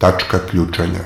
Tačka 0.00 0.38
ključanja. 0.50 1.00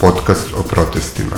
Podcast 0.00 0.46
o 0.56 0.62
protestima. 0.62 1.36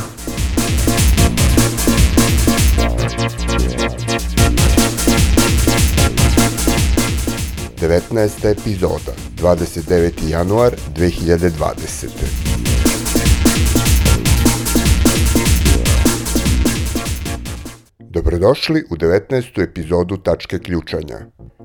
Devetnaesta 7.80 8.49
epizoda, 8.49 9.13
29. 9.43 10.29
januar 10.29 10.72
2020. 10.96 12.39
Dobrodošli 18.40 18.85
u 18.90 18.96
19. 18.96 19.62
epizodu 19.62 20.17
Tačke 20.17 20.58
ključanja. 20.58 21.18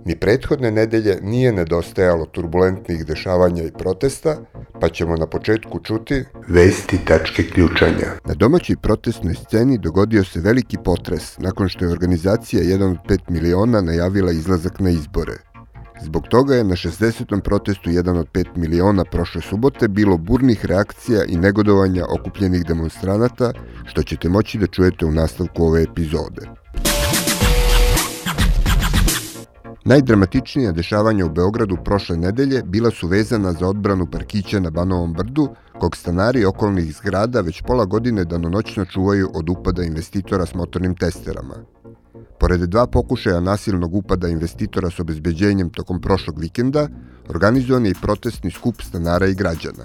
Ni 0.05 0.15
prethodne 0.15 0.71
nedelje 0.71 1.20
nije 1.21 1.51
nedostajalo 1.51 2.25
turbulentnih 2.25 3.05
dešavanja 3.05 3.63
i 3.63 3.71
protesta, 3.71 4.35
pa 4.81 4.89
ćemo 4.89 5.15
na 5.15 5.27
početku 5.27 5.79
čuti 5.79 6.23
Vesti 6.48 6.98
tačke 7.05 7.43
ključanja. 7.43 8.07
Na 8.25 8.34
domaćoj 8.34 8.75
protestnoj 8.75 9.34
sceni 9.34 9.77
dogodio 9.77 10.23
se 10.23 10.39
veliki 10.39 10.77
potres 10.84 11.38
nakon 11.38 11.70
što 11.70 11.85
je 11.85 11.91
organizacija 11.91 12.63
1 12.63 12.91
od 12.91 12.98
5 13.07 13.20
miliona 13.29 13.81
najavila 13.81 14.31
izlazak 14.31 14.79
na 14.79 14.89
izbore. 14.89 15.54
Zbog 16.02 16.27
toga 16.27 16.55
je 16.55 16.63
na 16.63 16.76
60. 16.76 17.41
protestu 17.41 17.90
1 17.90 18.20
od 18.20 18.27
5 18.34 18.46
miliona 18.55 19.04
prošle 19.12 19.41
subote 19.41 19.88
bilo 19.88 20.18
burnih 20.18 20.65
reakcija 20.65 21.24
i 21.26 21.37
negodovanja 21.37 22.05
okupljenih 22.10 22.65
demonstranata, 22.65 23.54
što 23.85 24.04
ćete 24.04 24.29
moći 24.29 24.57
da 24.57 24.68
čujete 24.68 25.05
u 25.05 25.12
nastavku 25.12 25.63
ove 25.63 25.84
epizode. 25.84 26.49
Najdramatičnija 29.85 30.71
dešavanja 30.71 31.26
u 31.26 31.29
Beogradu 31.29 31.77
prošle 31.85 32.18
nedelje 32.18 32.63
bila 32.63 32.91
su 32.91 33.07
vezana 33.07 33.52
za 33.52 33.68
odbranu 33.68 34.07
parkića 34.12 34.59
na 34.59 34.70
Banovom 34.70 35.13
brdu, 35.13 35.48
kog 35.80 35.96
stanari 35.96 36.46
okolnih 36.46 36.96
zgrada 36.96 37.41
već 37.41 37.62
pola 37.62 37.85
godine 37.85 38.26
danonoćno 38.26 38.85
čuvaju 38.85 39.30
od 39.34 39.49
upada 39.49 39.84
investitora 39.84 40.46
s 40.46 40.54
motornim 40.54 40.96
testerama. 40.96 41.55
Pored 42.40 42.62
dva 42.62 42.88
pokušaja 42.88 43.40
nasilnog 43.40 43.96
upada 43.96 44.27
investitora 44.27 44.90
s 44.90 44.99
obezbeđenjem 44.99 45.70
tokom 45.70 46.02
prošlog 46.02 46.40
vikenda, 46.40 46.88
organizovan 47.30 47.85
je 47.85 47.91
i 47.91 48.02
protestni 48.02 48.52
skup 48.52 48.82
stanara 48.82 49.27
i 49.27 49.34
građana. 49.34 49.84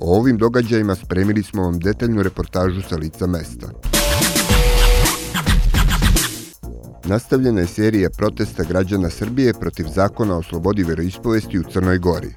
O 0.00 0.18
ovim 0.18 0.38
događajima 0.38 0.94
spremili 0.94 1.42
smo 1.42 1.62
vam 1.62 1.78
detaljnu 1.78 2.22
reportažu 2.22 2.82
sa 2.88 2.96
lica 2.96 3.26
mesta. 3.26 3.70
Nastavljena 7.04 7.60
je 7.60 7.66
serija 7.66 8.10
protesta 8.10 8.64
građana 8.64 9.10
Srbije 9.10 9.54
protiv 9.60 9.86
zakona 9.86 10.36
o 10.36 10.42
slobodi 10.42 10.82
veroispovesti 10.82 11.58
u 11.58 11.62
Crnoj 11.62 11.98
Gori. 11.98 12.34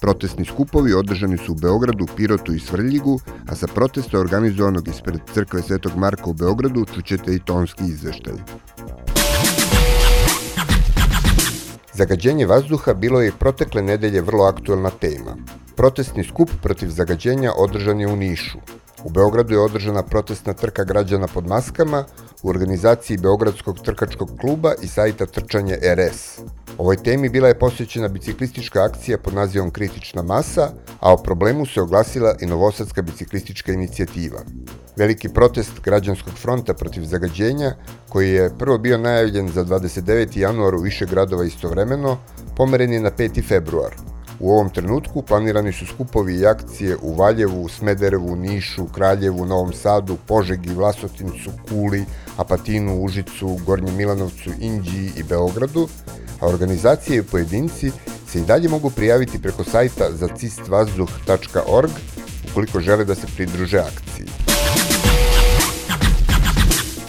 Protestni 0.00 0.44
skupovi 0.44 0.94
održani 0.94 1.38
su 1.38 1.52
u 1.52 1.54
Beogradu, 1.54 2.06
Pirotu 2.16 2.54
i 2.54 2.60
Svrljigu, 2.60 3.20
a 3.48 3.54
sa 3.54 3.66
protesta 3.66 4.18
organizovanog 4.18 4.88
ispred 4.88 5.20
crkve 5.34 5.62
Svetog 5.62 5.96
Marka 5.96 6.30
u 6.30 6.32
Beogradu 6.32 6.84
čućete 6.94 7.34
i 7.34 7.38
tonski 7.38 7.84
izveštaj. 7.84 8.34
Zagađenje 11.94 12.46
vazduha 12.46 12.94
bilo 12.94 13.20
je 13.20 13.32
protekle 13.32 13.82
nedelje 13.82 14.20
vrlo 14.20 14.44
aktuelna 14.44 14.90
tema. 14.90 15.36
Protestni 15.76 16.24
skup 16.24 16.50
protiv 16.62 16.88
zagađenja 16.88 17.52
održan 17.56 18.00
je 18.00 18.06
u 18.06 18.16
Nišu. 18.16 18.58
U 19.04 19.10
Beogradu 19.10 19.54
je 19.54 19.60
održana 19.60 20.02
protestna 20.02 20.52
trka 20.52 20.84
građana 20.84 21.26
pod 21.26 21.46
maskama 21.46 22.04
u 22.42 22.48
organizaciji 22.48 23.16
Beogradskog 23.16 23.80
trkačkog 23.84 24.30
kluba 24.40 24.72
i 24.82 24.86
sajta 24.88 25.26
Trčanje 25.26 25.78
RS. 25.82 26.38
Ovoj 26.78 26.96
temi 26.96 27.28
bila 27.28 27.48
je 27.48 27.58
posvećena 27.58 28.08
biciklistička 28.08 28.82
akcija 28.82 29.18
pod 29.18 29.34
nazivom 29.34 29.70
Kritična 29.70 30.22
masa, 30.22 30.70
a 31.00 31.12
o 31.12 31.16
problemu 31.16 31.66
se 31.66 31.80
oglasila 31.80 32.34
i 32.40 32.46
Novosadska 32.46 33.02
biciklistička 33.02 33.72
inicijativa. 33.72 34.38
Veliki 34.96 35.28
protest 35.28 35.80
građanskog 35.84 36.34
fronta 36.34 36.74
protiv 36.74 37.04
zagađenja, 37.04 37.76
koji 38.08 38.30
je 38.30 38.50
prvo 38.58 38.78
bio 38.78 38.98
najavljen 38.98 39.48
za 39.48 39.64
29. 39.64 40.38
januar 40.38 40.74
u 40.74 40.80
više 40.80 41.06
gradova 41.06 41.44
istovremeno, 41.44 42.18
pomeren 42.56 42.92
je 42.92 43.00
na 43.00 43.10
5. 43.10 43.48
februar, 43.48 43.94
U 44.40 44.50
ovom 44.50 44.70
trenutku 44.70 45.22
planirani 45.22 45.72
su 45.72 45.86
skupovi 45.86 46.34
i 46.34 46.46
akcije 46.46 46.96
u 47.02 47.14
Valjevu, 47.14 47.68
Smederevu, 47.68 48.36
Nišu, 48.36 48.86
Kraljevu, 48.86 49.46
Novom 49.46 49.72
Sadu, 49.72 50.16
Požegi, 50.26 50.74
Vlasotincu, 50.74 51.50
Kuli, 51.68 52.04
Apatinu, 52.36 53.04
Užicu, 53.04 53.58
Gornjem 53.66 53.96
Milanovcu, 53.96 54.50
Inđiji 54.60 55.12
i 55.16 55.22
Beogradu, 55.22 55.88
a 56.40 56.46
organizacije 56.46 57.18
i 57.18 57.22
pojedinci 57.22 57.92
se 58.28 58.38
i 58.38 58.44
dalje 58.44 58.68
mogu 58.68 58.90
prijaviti 58.90 59.42
preko 59.42 59.64
sajta 59.64 60.04
zacistvazduh.org 60.12 61.90
ukoliko 62.50 62.80
žele 62.80 63.04
da 63.04 63.14
se 63.14 63.26
pridruže 63.36 63.78
akciji. 63.78 64.26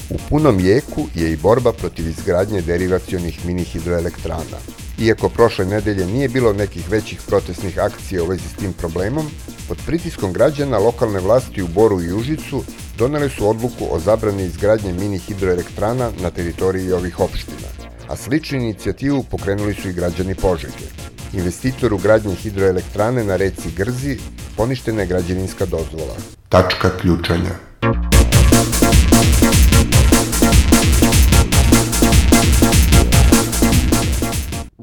U 0.10 0.16
punom 0.30 0.60
jeku 0.60 1.08
je 1.16 1.32
i 1.32 1.38
borba 1.38 1.74
protiv 1.74 2.08
izgradnje 2.08 2.62
derivacionih 2.62 3.46
mini 3.46 3.64
hidroelektrana. 3.64 4.79
Iako 5.00 5.30
prošle 5.30 5.66
nedelje 5.66 6.06
nije 6.06 6.30
bilo 6.30 6.54
nekih 6.54 6.92
većih 6.92 7.22
protestnih 7.28 7.80
akcija 7.80 8.24
u 8.24 8.28
vezi 8.28 8.50
s 8.50 8.54
tim 8.54 8.74
problemom, 8.74 9.26
pod 9.68 9.78
pritiskom 9.86 10.34
građana 10.34 10.78
lokalne 10.78 11.20
vlasti 11.20 11.62
u 11.62 11.68
Boru 11.68 12.02
i 12.02 12.14
Užicu 12.14 12.64
donele 12.98 13.30
su 13.30 13.50
odluku 13.50 13.88
o 13.92 14.00
zabrani 14.00 14.44
izgradnje 14.44 14.94
mini 14.94 15.18
hidroelektrana 15.18 16.12
na 16.22 16.30
teritoriji 16.30 16.92
ovih 16.92 17.20
opština, 17.20 17.70
a 18.08 18.16
sličnu 18.16 18.58
inicijativu 18.58 19.24
pokrenuli 19.24 19.74
su 19.74 19.90
i 19.90 19.94
građani 19.94 20.36
Požege. 20.36 20.88
Investitoru 21.34 21.98
gradnje 21.98 22.36
hidroelektrane 22.36 23.24
na 23.24 23.36
reci 23.36 23.72
Grzi 23.78 24.18
poništena 24.58 25.02
je 25.02 25.08
građevinska 25.08 25.66
dozvola. 25.66 26.16
Tačka 26.50 26.98
ključanja. 26.98 27.69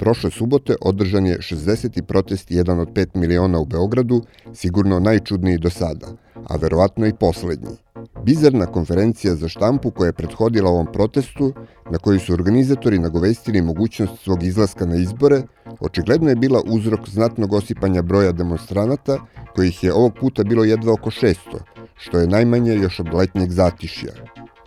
Prošle 0.06 0.30
subote 0.30 0.74
održan 0.80 1.26
je 1.26 1.38
60. 1.38 2.02
protest 2.02 2.50
1 2.50 2.80
od 2.80 2.88
5 2.88 3.06
miliona 3.14 3.58
u 3.58 3.64
Beogradu, 3.64 4.22
sigurno 4.54 5.00
najčudniji 5.00 5.58
do 5.58 5.70
sada, 5.70 6.06
a 6.48 6.56
verovatno 6.56 7.06
i 7.06 7.14
poslednji. 7.20 7.74
Bizarna 8.24 8.66
konferencija 8.66 9.34
za 9.34 9.48
štampu 9.48 9.90
koja 9.90 10.06
je 10.06 10.12
prethodila 10.12 10.70
ovom 10.70 10.86
protestu, 10.92 11.52
na 11.90 11.98
kojoj 11.98 12.18
su 12.18 12.32
organizatori 12.32 12.98
nagovestili 12.98 13.62
mogućnost 13.62 14.22
svog 14.22 14.42
izlaska 14.42 14.86
na 14.86 14.96
izbore, 14.96 15.42
očigledno 15.80 16.28
je 16.28 16.36
bila 16.36 16.62
uzrok 16.66 17.08
znatnog 17.08 17.52
osipanja 17.52 18.02
broja 18.02 18.32
demonstranata, 18.32 19.18
kojih 19.54 19.84
je 19.84 19.92
ovog 19.92 20.12
puta 20.20 20.44
bilo 20.44 20.64
jedva 20.64 20.92
oko 20.92 21.10
600, 21.10 21.34
što 21.96 22.18
je 22.18 22.28
najmanje 22.28 22.74
još 22.74 23.00
od 23.00 23.14
letnjeg 23.14 23.50
zatišja. 23.50 24.12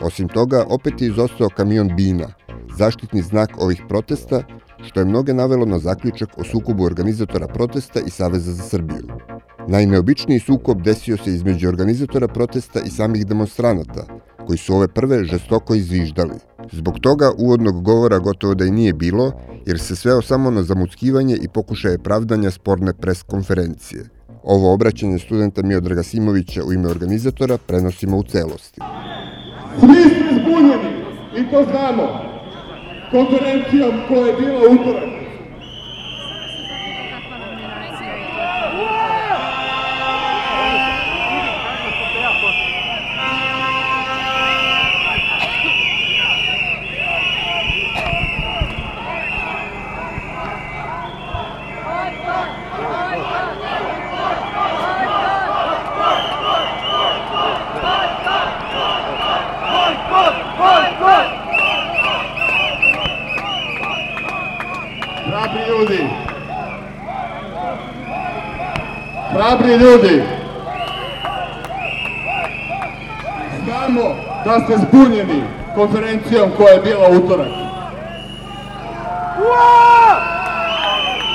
Osim 0.01 0.27
toga, 0.27 0.65
opet 0.69 1.01
je 1.01 1.07
izostao 1.07 1.49
kamion 1.49 1.95
Bina, 1.95 2.27
zaštitni 2.77 3.21
znak 3.21 3.49
ovih 3.57 3.81
protesta, 3.89 4.43
što 4.87 4.99
je 4.99 5.05
mnoge 5.05 5.33
navelo 5.33 5.65
na 5.65 5.79
zaključak 5.79 6.29
o 6.37 6.43
sukobu 6.43 6.83
organizatora 6.83 7.47
protesta 7.47 7.99
i 8.07 8.09
Saveza 8.09 8.51
za 8.51 8.63
Srbiju. 8.63 9.07
Najneobičniji 9.67 10.39
sukob 10.39 10.81
desio 10.81 11.17
se 11.17 11.29
između 11.31 11.67
organizatora 11.67 12.27
protesta 12.27 12.79
i 12.79 12.89
samih 12.89 13.27
demonstranata, 13.27 14.05
koji 14.47 14.57
su 14.57 14.75
ove 14.75 14.87
prve 14.87 15.23
žestoko 15.23 15.75
izviždali. 15.75 16.35
Zbog 16.71 16.99
toga 16.99 17.31
uvodnog 17.37 17.83
govora 17.83 18.19
gotovo 18.19 18.53
da 18.53 18.65
i 18.65 18.71
nije 18.71 18.93
bilo, 18.93 19.31
jer 19.65 19.79
se 19.79 19.95
sveo 19.95 20.21
samo 20.21 20.51
na 20.51 20.63
zamuckivanje 20.63 21.37
i 21.41 21.47
pokušaje 21.47 21.97
pravdanja 21.97 22.51
sporne 22.51 22.93
pres 22.93 23.23
konferencije. 23.23 24.09
Ovo 24.43 24.73
obraćanje 24.73 25.19
studenta 25.19 25.61
Miodraga 25.63 26.03
Simovića 26.03 26.63
u 26.63 26.73
ime 26.73 26.87
organizatora 26.87 27.57
prenosimo 27.57 28.17
u 28.17 28.23
celosti. 28.23 28.81
Svi 29.79 30.09
ste 30.09 30.41
zbunjeni 30.41 31.03
i 31.37 31.51
to 31.51 31.63
znamo. 31.71 32.28
Konferencijom 33.11 34.01
koja 34.07 34.27
je 34.27 34.33
bila 34.33 34.59
utorak. 34.59 35.18
Hrabri 69.69 69.85
ljudi. 69.85 70.23
Znamo 73.63 74.15
da 74.45 74.59
ste 74.59 74.77
zbunjeni 74.77 75.43
konferencijom 75.75 76.51
koja 76.57 76.69
je 76.69 76.81
bila 76.81 77.09
utorak. 77.09 77.47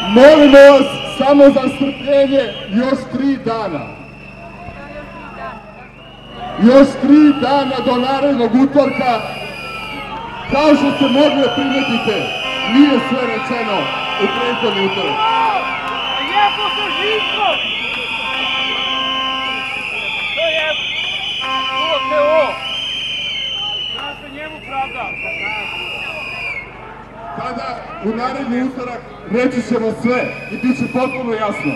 Molimo 0.08 0.58
vas 0.58 0.86
samo 1.19 1.44
za 1.44 1.69
strpljenje 1.76 2.52
još 2.70 2.98
tri 3.12 3.36
dana. 3.44 3.81
Još 6.62 6.88
tri 7.02 7.32
dana 7.42 7.76
do 7.86 7.96
narednog 7.96 8.50
utorka. 8.54 9.20
Kao 10.52 10.75
što 10.76 10.90
ste 10.96 11.04
mogli 11.04 11.42
da 11.42 11.54
primetite, 11.54 12.16
nije 12.75 13.00
sve 13.08 13.20
rečeno 13.20 13.78
u 14.22 14.26
prethodni 14.36 14.86
utorak. 14.86 15.16
Lijepo 16.20 16.64
se 16.76 16.84
Živko! 17.00 17.73
To 22.34 24.28
njemu 24.34 24.56
pravda. 24.66 25.10
Tada 27.36 27.76
u 28.04 28.16
naredni 28.16 28.62
utorak 28.62 29.00
reći 29.31 29.69
ćemo 29.69 29.92
sve 30.02 30.25
i 30.50 30.56
bit 30.56 30.78
će 30.78 30.84
potpuno 30.92 31.32
jasno. 31.32 31.72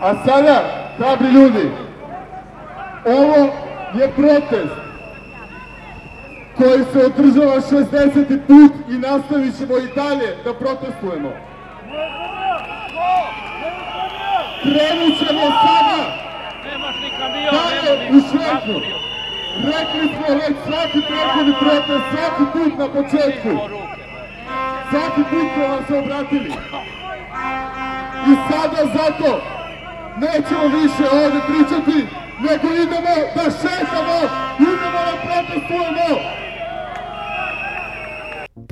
A 0.00 0.14
sada, 0.26 0.62
hrabri 0.96 1.28
ljudi, 1.28 1.70
ovo 3.04 3.52
je 3.94 4.12
protest 4.16 4.83
koji 6.56 6.84
se 6.92 7.06
održava 7.06 7.60
60. 7.60 8.38
put 8.46 8.72
i 8.88 8.98
nastavit 8.98 9.58
ćemo 9.58 9.78
i 9.78 9.94
dalje 9.94 10.36
da 10.44 10.54
protestujemo. 10.54 11.32
Krenut 14.62 15.18
ćemo 15.18 15.42
sada 15.64 16.24
dalje 17.52 18.10
u 18.10 18.14
ni 18.14 18.20
švenku. 18.30 18.80
Rekli 19.64 20.04
smo 20.14 20.34
već 20.34 20.56
svaki 20.66 21.00
prethodni 21.08 21.54
protest, 21.60 22.04
svaki 22.12 22.44
put 22.52 22.78
na 22.78 22.88
početku. 22.88 23.50
Svaki 24.90 25.22
put 25.30 25.46
smo 25.54 25.68
vam 25.68 25.84
se 25.88 25.98
obratili. 25.98 26.52
I 28.30 28.34
sada 28.50 28.80
zato 28.94 29.40
nećemo 30.16 30.66
više 30.78 31.04
ovde 31.12 31.40
pričati, 31.48 32.06
nego 32.40 32.74
idemo 32.74 33.14
da 33.36 33.42
šetamo, 33.42 34.16
idemo 34.58 35.00
da 35.08 35.14
protestujemo. 35.26 36.43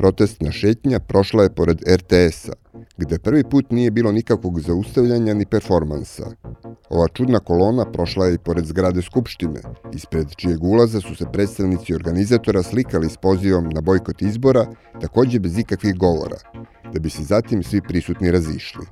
Protestna 0.02 0.50
šetnja 0.50 0.98
prošla 0.98 1.42
je 1.42 1.50
pored 1.54 1.82
RTS-a, 1.88 2.52
gde 2.98 3.18
prvi 3.18 3.44
put 3.44 3.70
nije 3.70 3.90
bilo 3.90 4.12
nikakvog 4.12 4.60
zaustavljanja 4.60 5.34
ni 5.34 5.46
performansa. 5.46 6.30
Ova 6.90 7.08
čudna 7.08 7.38
kolona 7.38 7.84
prošla 7.92 8.26
je 8.26 8.34
i 8.34 8.38
pored 8.38 8.66
zgrade 8.66 9.02
Skupštine, 9.02 9.60
ispred 9.94 10.34
čijeg 10.36 10.64
ulaza 10.64 11.00
su 11.00 11.14
se 11.14 11.24
predstavnici 11.32 11.94
organizatora 11.94 12.62
slikali 12.62 13.10
s 13.10 13.16
pozivom 13.16 13.68
na 13.74 13.80
bojkot 13.80 14.22
izbora, 14.22 14.66
takođe 15.00 15.38
bez 15.38 15.58
ikakvih 15.58 15.94
govora, 15.94 16.36
da 16.92 17.00
bi 17.00 17.10
se 17.10 17.22
zatim 17.22 17.62
svi 17.62 17.80
prisutni 17.88 18.30
razišli. 18.30 18.86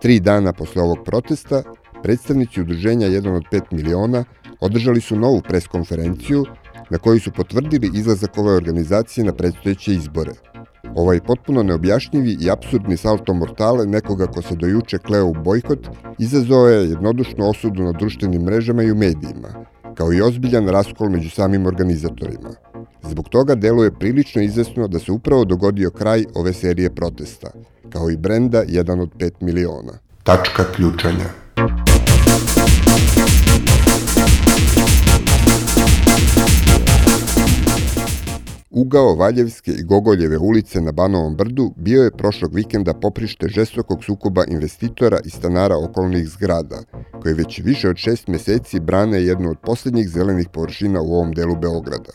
Tri 0.00 0.20
dana 0.20 0.52
posle 0.52 0.82
ovog 0.82 0.98
protesta, 1.04 1.62
predstavnici 2.02 2.60
udruženja 2.60 3.08
1 3.08 3.36
od 3.36 3.42
5 3.52 3.60
miliona 3.72 4.24
održali 4.60 5.00
su 5.00 5.16
novu 5.16 5.42
preskonferenciju 5.48 6.44
na 6.90 6.98
kojoj 6.98 7.20
su 7.20 7.32
potvrdili 7.32 7.90
izlazak 7.94 8.38
ove 8.38 8.52
organizacije 8.52 9.24
na 9.24 9.32
predstojeće 9.32 9.94
izbore. 9.94 10.51
Ovaj 10.94 11.20
potpuno 11.20 11.62
neobjašnjivi 11.62 12.36
i 12.40 12.50
absurdni 12.50 12.96
salto 12.96 13.34
mortale 13.34 13.86
nekoga 13.86 14.26
ko 14.26 14.42
se 14.42 14.54
dojuče 14.54 14.98
kleo 14.98 15.26
u 15.26 15.34
bojkot 15.44 15.88
izazvao 16.18 16.68
je 16.68 16.88
jednodušnu 16.88 17.48
osudu 17.48 17.82
na 17.82 17.92
društvenim 17.92 18.42
mrežama 18.42 18.82
i 18.82 18.92
u 18.92 18.94
medijima, 18.94 19.48
kao 19.94 20.12
i 20.12 20.22
ozbiljan 20.22 20.68
raskol 20.68 21.08
među 21.08 21.30
samim 21.30 21.66
organizatorima. 21.66 22.50
Zbog 23.02 23.28
toga 23.28 23.54
deluje 23.54 23.90
prilično 23.98 24.42
izvesno 24.42 24.88
da 24.88 24.98
se 24.98 25.12
upravo 25.12 25.44
dogodio 25.44 25.90
kraj 25.90 26.24
ove 26.34 26.52
serije 26.52 26.94
protesta, 26.94 27.50
kao 27.90 28.10
i 28.10 28.16
brenda 28.16 28.64
1 28.64 29.00
od 29.00 29.10
5 29.18 29.30
miliona. 29.40 29.92
Tačka 30.22 30.64
ključanja. 30.76 31.26
Ugao 38.74 39.14
Valjevske 39.14 39.70
i 39.70 39.82
Gogoljeve 39.82 40.38
ulice 40.38 40.80
na 40.80 40.92
Banovom 40.92 41.36
brdu 41.36 41.72
bio 41.76 42.02
je 42.02 42.16
prošlog 42.16 42.54
vikenda 42.54 42.94
poprište 42.94 43.48
žestokog 43.48 44.04
sukoba 44.04 44.44
investitora 44.48 45.18
i 45.24 45.30
stanara 45.30 45.76
okolnih 45.76 46.28
zgrada, 46.28 46.82
koje 47.22 47.34
već 47.34 47.60
više 47.64 47.88
od 47.88 47.96
šest 47.96 48.28
meseci 48.28 48.80
brane 48.80 49.22
jednu 49.22 49.50
od 49.50 49.58
poslednjih 49.58 50.08
zelenih 50.08 50.48
površina 50.52 51.00
u 51.00 51.14
ovom 51.14 51.32
delu 51.32 51.56
Beograda. 51.56 52.12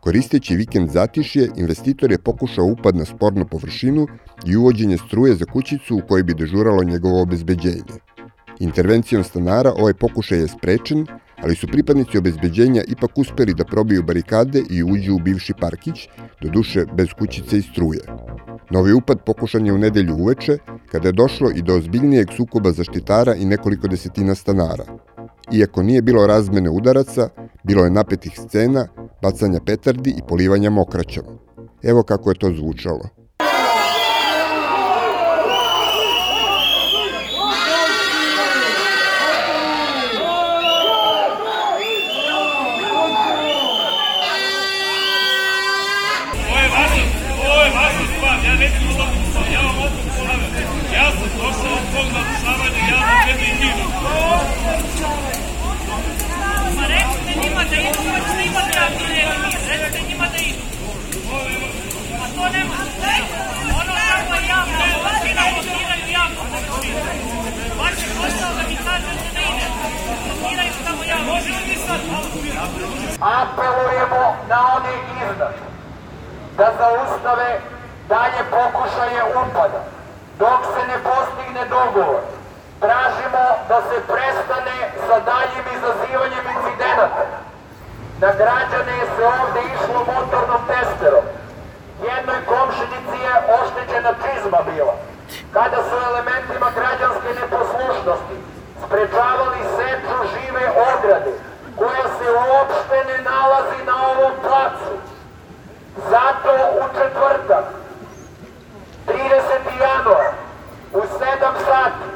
Koristeći 0.00 0.56
vikend 0.56 0.90
zatišje, 0.90 1.50
investitor 1.56 2.12
je 2.12 2.18
pokušao 2.18 2.64
upad 2.64 2.96
na 2.96 3.04
spornu 3.04 3.46
površinu 3.50 4.06
i 4.46 4.56
uvođenje 4.56 4.98
struje 4.98 5.34
za 5.34 5.44
kućicu 5.44 5.96
u 5.96 6.06
kojoj 6.08 6.22
bi 6.22 6.34
dežuralo 6.34 6.84
njegovo 6.84 7.22
obezbeđenje. 7.22 7.98
Intervencijom 8.58 9.24
stanara 9.24 9.72
ovaj 9.76 9.94
pokušaj 9.94 10.38
je 10.38 10.48
sprečen, 10.48 11.06
ali 11.42 11.54
su 11.54 11.66
pripadnici 11.66 12.18
obezbeđenja 12.18 12.82
ipak 12.88 13.18
uspeli 13.18 13.54
da 13.54 13.64
probiju 13.64 14.02
barikade 14.02 14.62
i 14.70 14.82
uđu 14.82 15.14
u 15.14 15.18
bivši 15.18 15.52
parkić, 15.60 16.08
do 16.42 16.48
duše 16.48 16.84
bez 16.94 17.08
kućice 17.18 17.58
i 17.58 17.62
struje. 17.62 18.00
Novi 18.70 18.92
upad 18.92 19.18
pokušan 19.26 19.66
je 19.66 19.72
u 19.72 19.78
nedelju 19.78 20.14
uveče, 20.14 20.58
kada 20.92 21.08
je 21.08 21.12
došlo 21.12 21.50
i 21.54 21.62
do 21.62 21.74
ozbiljnijeg 21.74 22.28
sukoba 22.36 22.72
zaštitara 22.72 23.34
i 23.34 23.44
nekoliko 23.44 23.88
desetina 23.88 24.34
stanara. 24.34 24.84
Iako 25.52 25.82
nije 25.82 26.02
bilo 26.02 26.26
razmene 26.26 26.70
udaraca, 26.70 27.28
bilo 27.64 27.84
je 27.84 27.90
napetih 27.90 28.32
scena, 28.38 28.88
bacanja 29.22 29.60
petardi 29.66 30.10
i 30.10 30.22
polivanja 30.28 30.70
mokraćom. 30.70 31.24
Evo 31.82 32.02
kako 32.02 32.30
je 32.30 32.38
to 32.38 32.52
zvučalo. 32.56 33.25
Apelujemo 73.20 74.36
na 74.48 74.58
one 74.76 74.92
iznad 75.22 75.54
da 76.56 76.66
zaustave 76.78 77.60
dalje 78.08 78.42
pokušaje 78.50 79.22
upada 79.30 79.80
dok 80.38 80.60
se 80.72 80.82
ne 80.90 80.98
postigne 81.08 81.64
dogovor. 81.76 82.20
Tražimo 82.80 83.44
da 83.68 83.78
se 83.88 83.96
prestane 84.12 84.78
sa 85.06 85.16
daljim 85.30 85.66
izazivanjem 85.76 86.44
incidenata. 86.54 87.24
Na 88.22 88.30
građane 88.40 88.96
se 89.14 89.22
ovde 89.40 89.60
išlo 89.74 89.98
motornom 90.12 90.62
testerom. 90.72 91.24
Jednoj 92.10 92.40
komšinici 92.52 93.18
je 93.26 93.34
oštećena 93.58 94.12
čizma 94.24 94.60
bila. 94.70 94.94
Kada 95.56 95.78
su 95.86 95.94
elementima 96.10 96.68
građanske 96.78 97.28
neposlušnosti 97.40 98.36
sprečavali 98.84 99.60
ograde, 101.06 101.32
koja 101.76 102.04
se 102.18 102.26
uopšte 102.32 102.96
ne 103.08 103.18
nalazi 103.30 103.84
na 103.86 103.96
ovom 104.10 104.32
placu. 104.42 104.92
Zato 106.10 106.52
u 106.80 106.82
četvrtak, 106.98 107.64
30. 109.06 109.16
januar, 109.80 110.26
u 110.92 110.98
7 110.98 111.04
sati, 111.66 112.06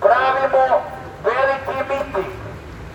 pravimo 0.00 0.82
veliki 1.24 1.78
miting 1.88 2.32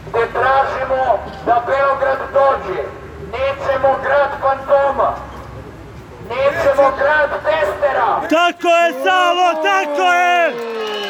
gde 0.07 0.27
tražimo 0.33 1.19
da 1.45 1.63
Beograd 1.67 2.19
dođe. 2.33 2.81
Nećemo 3.31 3.95
grad 4.03 4.29
fantoma, 4.41 5.15
nećemo 6.29 6.91
grad 6.97 7.29
testera, 7.43 8.21
Tako 8.29 8.67
je, 8.67 8.93
Savo, 9.03 9.63
tako 9.63 10.13
je! 10.13 11.00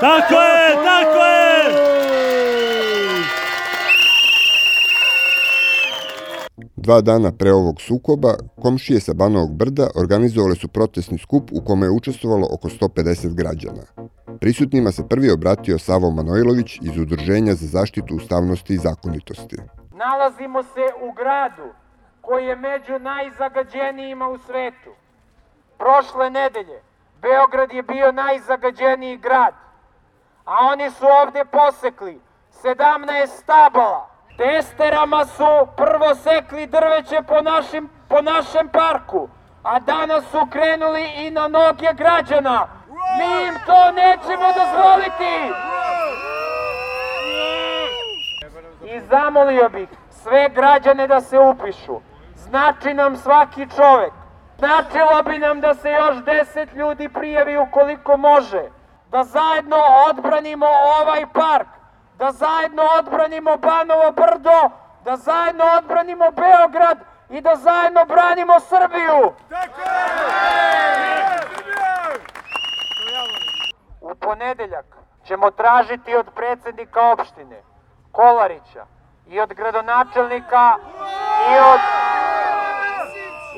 Tako 0.00 0.34
je, 0.34 0.74
tako 0.84 1.24
je! 1.24 1.86
Dva 6.76 7.00
dana 7.00 7.32
pre 7.38 7.52
ovog 7.52 7.80
sukoba, 7.80 8.34
komšije 8.62 9.00
sa 9.00 9.14
Banovog 9.14 9.56
brda 9.56 9.86
organizovali 9.94 10.56
su 10.56 10.68
protestni 10.68 11.18
skup 11.18 11.50
u 11.52 11.60
kome 11.64 11.86
je 11.86 11.90
učestvovalo 11.90 12.48
oko 12.52 12.68
150 12.68 13.34
građana. 13.34 13.82
Prisutnima 14.40 14.92
se 14.92 15.08
prvi 15.08 15.30
obratio 15.30 15.78
Savo 15.78 16.10
Manojlović 16.10 16.78
iz 16.82 16.98
Udruženja 16.98 17.54
za 17.54 17.66
zaštitu 17.66 18.16
ustavnosti 18.16 18.74
i 18.74 18.78
zakonitosti. 18.78 19.56
Nalazimo 19.94 20.62
se 20.62 20.86
u 21.08 21.12
gradu 21.12 21.68
koji 22.20 22.46
je 22.46 22.56
među 22.56 22.98
najzagađenijima 22.98 24.28
u 24.28 24.38
svetu. 24.38 24.90
Prošle 25.78 26.30
nedelje 26.30 26.80
Beograd 27.22 27.72
je 27.72 27.82
bio 27.82 28.12
najzagađeniji 28.12 29.16
grad, 29.16 29.54
a 30.46 30.66
oni 30.72 30.90
su 30.90 31.06
ovde 31.22 31.44
posekli 31.44 32.20
17 32.62 33.26
stabala. 33.26 34.08
Testerama 34.36 35.24
su 35.24 35.66
prvo 35.76 36.14
sekli 36.14 36.66
drveće 36.66 37.22
po, 37.28 37.40
našim, 37.40 37.88
po 38.08 38.22
našem 38.22 38.68
parku, 38.68 39.28
a 39.62 39.78
danas 39.78 40.24
su 40.30 40.46
krenuli 40.50 41.04
i 41.16 41.30
na 41.30 41.48
noge 41.48 41.88
građana. 41.94 42.66
Mi 43.18 43.46
im 43.46 43.54
to 43.66 43.92
nećemo 43.92 44.46
dozvoliti! 44.56 45.52
I 48.84 49.00
zamolio 49.00 49.68
bih 49.68 49.88
sve 50.10 50.48
građane 50.48 51.06
da 51.06 51.20
se 51.20 51.38
upišu. 51.38 52.00
Znači 52.36 52.94
nam 52.94 53.16
svaki 53.16 53.66
čovek. 53.76 54.12
Značilo 54.58 55.22
bi 55.22 55.38
nam 55.38 55.60
da 55.60 55.74
se 55.74 55.90
još 55.90 56.16
deset 56.16 56.74
ljudi 56.74 57.08
prijavi 57.08 57.56
ukoliko 57.56 58.16
može. 58.16 58.75
Da 59.16 59.24
zajedno 59.24 59.76
odbranimo 60.08 60.66
ovaj 60.66 61.26
park. 61.32 61.68
Da 62.18 62.32
zajedno 62.32 62.82
odbranimo 62.98 63.56
Banovo 63.56 64.10
brdo. 64.10 64.70
Da 65.04 65.16
zajedno 65.16 65.64
odbranimo 65.78 66.24
Beograd. 66.30 66.98
I 67.30 67.40
da 67.40 67.56
zajedno 67.56 68.04
branimo 68.04 68.60
Srbiju. 68.60 69.32
U 74.00 74.14
ponedeljak 74.14 74.86
ćemo 75.26 75.50
tražiti 75.50 76.16
od 76.16 76.26
predsednika 76.34 77.12
opštine 77.12 77.62
Kolarića 78.12 78.86
i 79.26 79.40
od 79.40 79.52
gradonačelnika 79.52 80.74
i 81.50 81.58
od 81.72 81.80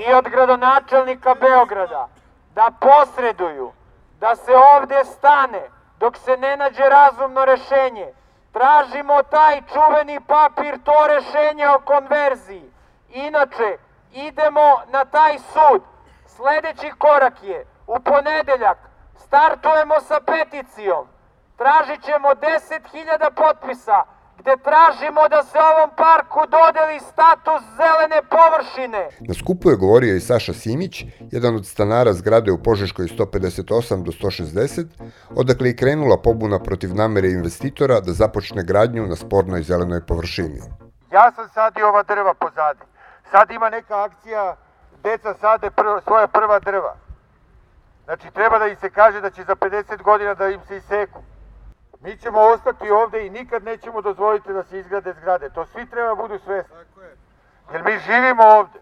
i 0.07 0.13
od 0.13 0.29
gradonačelnika 0.29 1.35
Beograda 1.35 2.09
da 2.55 2.71
posreduju, 2.81 3.73
da 4.21 4.37
se 4.37 4.53
ovde 4.77 5.05
stane 5.05 5.71
dok 5.99 6.17
se 6.17 6.37
ne 6.37 6.57
nađe 6.57 6.89
razumno 6.89 7.45
rešenje. 7.45 8.13
Tražimo 8.53 9.23
taj 9.23 9.63
čuveni 9.73 10.21
papir, 10.21 10.79
to 10.85 11.07
rešenje 11.07 11.69
o 11.69 11.81
konverziji. 11.81 12.73
Inače, 13.09 13.79
idemo 14.13 14.81
na 14.87 15.05
taj 15.05 15.39
sud. 15.39 15.83
Sledeći 16.27 16.91
korak 16.99 17.43
je 17.43 17.67
u 17.87 18.01
ponedeljak 18.01 18.79
startujemo 19.29 20.01
sa 20.01 20.21
peticijom. 20.21 21.07
Tražit 21.57 22.05
ćemo 22.05 22.29
10.000 22.29 23.31
potpisa 23.31 24.03
gde 24.39 24.57
tražimo 24.69 25.29
da 25.29 25.43
se 25.43 25.59
ovom 25.73 25.91
parku 25.97 26.41
dodeli 26.57 27.01
status 27.13 27.63
zelene 27.77 28.21
površine. 28.37 29.03
Na 29.29 29.35
skupu 29.35 29.71
je 29.71 29.77
govorio 29.77 30.17
i 30.17 30.21
Saša 30.21 30.53
Simić, 30.53 31.05
jedan 31.21 31.57
od 31.57 31.67
stanara 31.67 32.13
zgrade 32.13 32.53
u 32.53 32.63
Požeškoj 32.63 33.07
158 33.07 34.03
do 34.03 34.13
160, 34.13 34.87
odakle 35.31 35.69
je 35.69 35.77
krenula 35.77 36.17
pobuna 36.23 36.59
protiv 36.59 36.95
namere 36.95 37.29
investitora 37.31 38.01
da 38.01 38.13
započne 38.13 38.63
gradnju 38.65 39.07
na 39.07 39.17
spornoj 39.17 39.63
zelenoj 39.63 40.07
površini. 40.07 40.61
Ja 41.13 41.33
sam 41.33 41.49
sadio 41.49 41.89
ova 41.89 42.03
drva 42.03 42.35
pozadi. 42.35 42.85
Sad 43.31 43.51
ima 43.51 43.71
neka 43.71 44.05
akcija, 44.05 44.57
deca 45.03 45.35
sade 45.41 45.71
prva, 45.71 46.01
svoja 46.01 46.27
prva 46.27 46.59
drva. 46.59 46.97
Znači 48.05 48.31
treba 48.35 48.59
da 48.59 48.67
im 48.67 48.77
se 48.77 48.91
kaže 48.91 49.21
da 49.21 49.31
će 49.31 49.45
za 49.45 49.55
50 49.57 50.03
godina 50.03 50.35
da 50.35 50.49
im 50.49 50.61
se 50.69 50.77
iseku. 50.77 51.23
Mi 52.01 52.17
ćemo 52.17 52.41
ostati 52.41 52.91
ovde 52.91 53.27
i 53.27 53.31
nikad 53.31 53.65
nećemo 53.65 54.03
dozvoliti 54.03 54.53
da 54.53 54.63
se 54.63 54.79
izgrade 54.79 55.13
zgrade. 55.13 55.51
To 55.51 55.67
svi 55.67 55.91
treba 55.91 56.15
budu 56.15 56.39
svesni. 56.39 56.77
Jer 57.73 57.85
mi 57.85 57.99
živimo 57.99 58.43
ovde. 58.43 58.79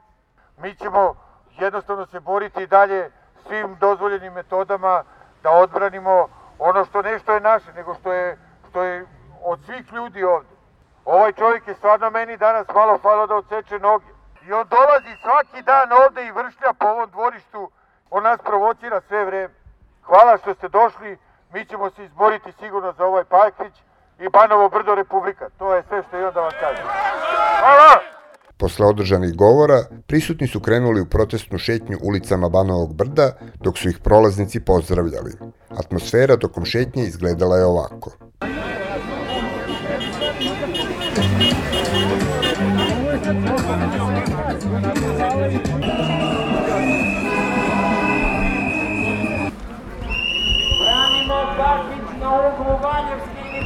Mi 0.58 0.75
ćemo 0.75 1.14
jednostavno 1.58 2.06
se 2.06 2.20
boriti 2.20 2.62
i 2.62 2.66
dalje 2.66 3.11
svim 3.46 3.76
dozvoljenim 3.80 4.32
metodama 4.32 5.04
da 5.42 5.50
odbranimo 5.50 6.28
ono 6.58 6.85
što 6.85 7.02
ne 7.02 7.18
što 7.18 7.32
je 7.32 7.40
naše, 7.40 7.73
nego 7.73 7.94
što 7.94 8.12
je, 8.12 8.38
što 8.70 8.82
je 8.82 9.06
od 9.44 9.61
svih 9.64 9.92
ljudi 9.92 10.25
ovde. 10.25 10.49
Ovaj 11.04 11.32
čovjek 11.32 11.68
je 11.68 11.75
stvarno 11.75 12.11
meni 12.11 12.37
danas 12.37 12.66
malo 12.75 12.99
falo 12.99 13.26
da 13.26 13.35
odseče 13.35 13.78
noge. 13.78 14.06
I 14.42 14.52
on 14.52 14.68
dolazi 14.68 15.16
svaki 15.23 15.62
dan 15.62 15.92
ovde 15.92 16.26
i 16.26 16.30
vršlja 16.30 16.73
po 16.78 16.87
ovom 16.87 17.11
dvorištu. 17.11 17.70
On 18.11 18.23
nas 18.23 18.40
provocira 18.40 19.00
sve 19.00 19.25
vreme. 19.25 19.54
Hvala 20.02 20.38
što 20.38 20.54
ste 20.54 20.68
došli. 20.68 21.18
Mi 21.54 21.64
ćemo 21.64 21.90
se 21.90 22.04
izboriti 22.04 22.52
sigurno 22.60 22.94
za 22.98 23.04
ovaj 23.04 23.24
Pajkić 23.24 23.74
i 24.18 24.28
Banovo 24.28 24.68
brdo 24.68 24.94
Republika. 24.94 25.48
To 25.58 25.74
je 25.74 25.82
sve 25.88 26.02
što 26.08 26.18
imam 26.18 26.34
da 26.34 26.40
vam 26.40 26.50
kažem. 26.60 26.84
Hvala! 27.60 28.00
Posle 28.58 28.86
održanih 28.86 29.36
govora, 29.36 29.84
prisutni 30.06 30.46
su 30.48 30.60
krenuli 30.60 31.00
u 31.00 31.06
protestnu 31.06 31.58
šetnju 31.58 31.98
ulicama 32.02 32.48
Banovog 32.48 32.94
brda, 32.94 33.32
dok 33.60 33.78
su 33.78 33.88
ih 33.88 33.98
prolaznici 34.04 34.60
pozdravljali. 34.60 35.32
Atmosfera 35.78 36.36
tokom 36.36 36.64
šetnje 36.64 37.02
izgledala 37.02 37.56
je 37.56 37.64
ovako. 37.64 38.10
Branimo 45.36 45.75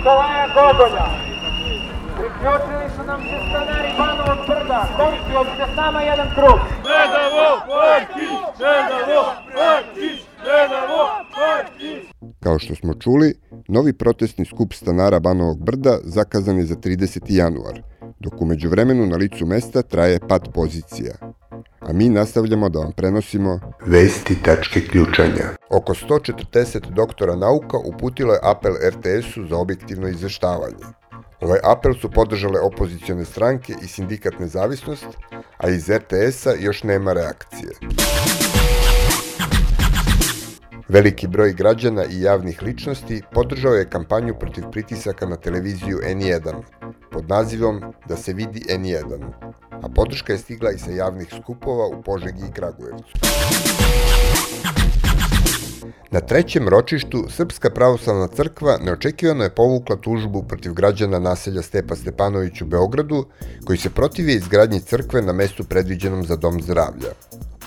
Nikolaja 0.01 0.47
Gogolja. 0.57 1.07
Priključili 2.17 2.87
su 2.97 3.03
nam 3.07 3.21
se 3.21 3.37
stanari 3.49 3.89
Banovog 3.99 4.47
brda. 4.49 4.81
Komši, 4.97 5.33
hoćete 5.37 5.73
s 5.73 5.77
nama 5.77 6.01
jedan 6.01 6.29
krug. 6.35 6.59
Ne 6.91 7.03
damo 7.15 7.47
Parkić! 7.69 8.41
Ne! 8.61 8.75
Ne 10.47 10.61
damo 10.73 11.03
Parkić! 11.37 12.05
Kao 12.41 12.59
što 12.59 12.75
smo 12.75 12.95
čuli, 12.95 13.35
novi 13.69 13.93
protestni 13.93 14.45
skup 14.45 14.73
stanara 14.73 15.21
Banovog 15.21 15.65
brda 15.65 15.99
zakazan 16.03 16.59
je 16.59 16.65
za 16.65 16.75
30. 16.75 17.21
januar, 17.29 17.83
dok 18.21 18.41
umeđu 18.41 18.69
vremenu 18.69 19.07
na 19.07 19.17
licu 19.17 19.47
mesta 19.47 19.83
traje 19.83 20.19
pad 20.29 20.49
pozicija. 20.55 21.15
A 21.81 21.93
mi 21.93 22.09
nastavljamo 22.09 22.69
da 22.69 22.79
vam 22.79 22.93
prenosimo 22.93 23.61
vesti 23.87 24.43
tačke 24.43 24.81
ključanja. 24.81 25.45
Oko 25.71 25.95
140 25.95 26.91
doktora 26.91 27.37
nauka 27.37 27.77
uputilo 27.79 28.33
je 28.33 28.41
apel 28.43 28.73
RTS-u 28.91 29.47
za 29.47 29.57
objektivno 29.57 30.09
izveštavanje. 30.09 30.85
Ovaj 31.41 31.59
apel 31.65 31.95
su 31.95 32.11
podržale 32.11 32.61
opozicione 32.61 33.25
stranke 33.25 33.75
i 33.83 33.87
sindikat 33.87 34.39
Nezavisnost, 34.39 35.09
a 35.59 35.69
iz 35.69 35.91
RTS-a 35.91 36.51
još 36.61 36.83
nema 36.83 37.13
reakcije. 37.13 37.71
Veliki 40.89 41.29
broj 41.29 41.53
građana 41.53 42.05
i 42.05 42.21
javnih 42.23 42.63
ličnosti 42.63 43.23
podržao 43.33 43.75
je 43.75 43.91
kampanju 43.91 44.35
protiv 44.41 44.65
pritisaka 44.73 45.27
na 45.27 45.37
televiziju 45.37 45.99
N1 45.99 46.55
pod 47.13 47.29
nazivom 47.29 47.83
Da 48.09 48.17
se 48.17 48.33
vidi 48.33 48.61
N1, 48.69 49.50
a 49.83 49.89
podrška 49.89 50.33
je 50.33 50.39
stigla 50.39 50.71
i 50.71 50.79
sa 50.79 50.91
javnih 50.91 51.29
skupova 51.43 51.87
u 51.87 52.03
Požegi 52.03 52.43
i 52.49 52.53
Kragujevcu. 52.53 53.05
Na 56.11 56.21
trećem 56.21 56.69
ročištu 56.69 57.27
Srpska 57.31 57.71
pravoslavna 57.71 58.27
crkva 58.27 58.79
neočekivano 58.85 59.45
je 59.45 59.55
povukla 59.55 59.97
tužbu 59.97 60.43
protiv 60.43 60.73
građana 60.73 61.19
naselja 61.19 61.63
Stepa 61.63 61.97
Stepanović 61.97 62.63
u 62.63 62.67
Beogradu, 62.67 63.25
koji 63.65 63.79
se 63.79 63.91
protive 63.91 64.33
izgradnji 64.33 64.81
crkve 64.81 65.23
na 65.23 65.33
mestu 65.33 65.65
predviđenom 65.65 66.25
za 66.25 66.37
dom 66.37 66.63
zdravlja. 66.63 67.13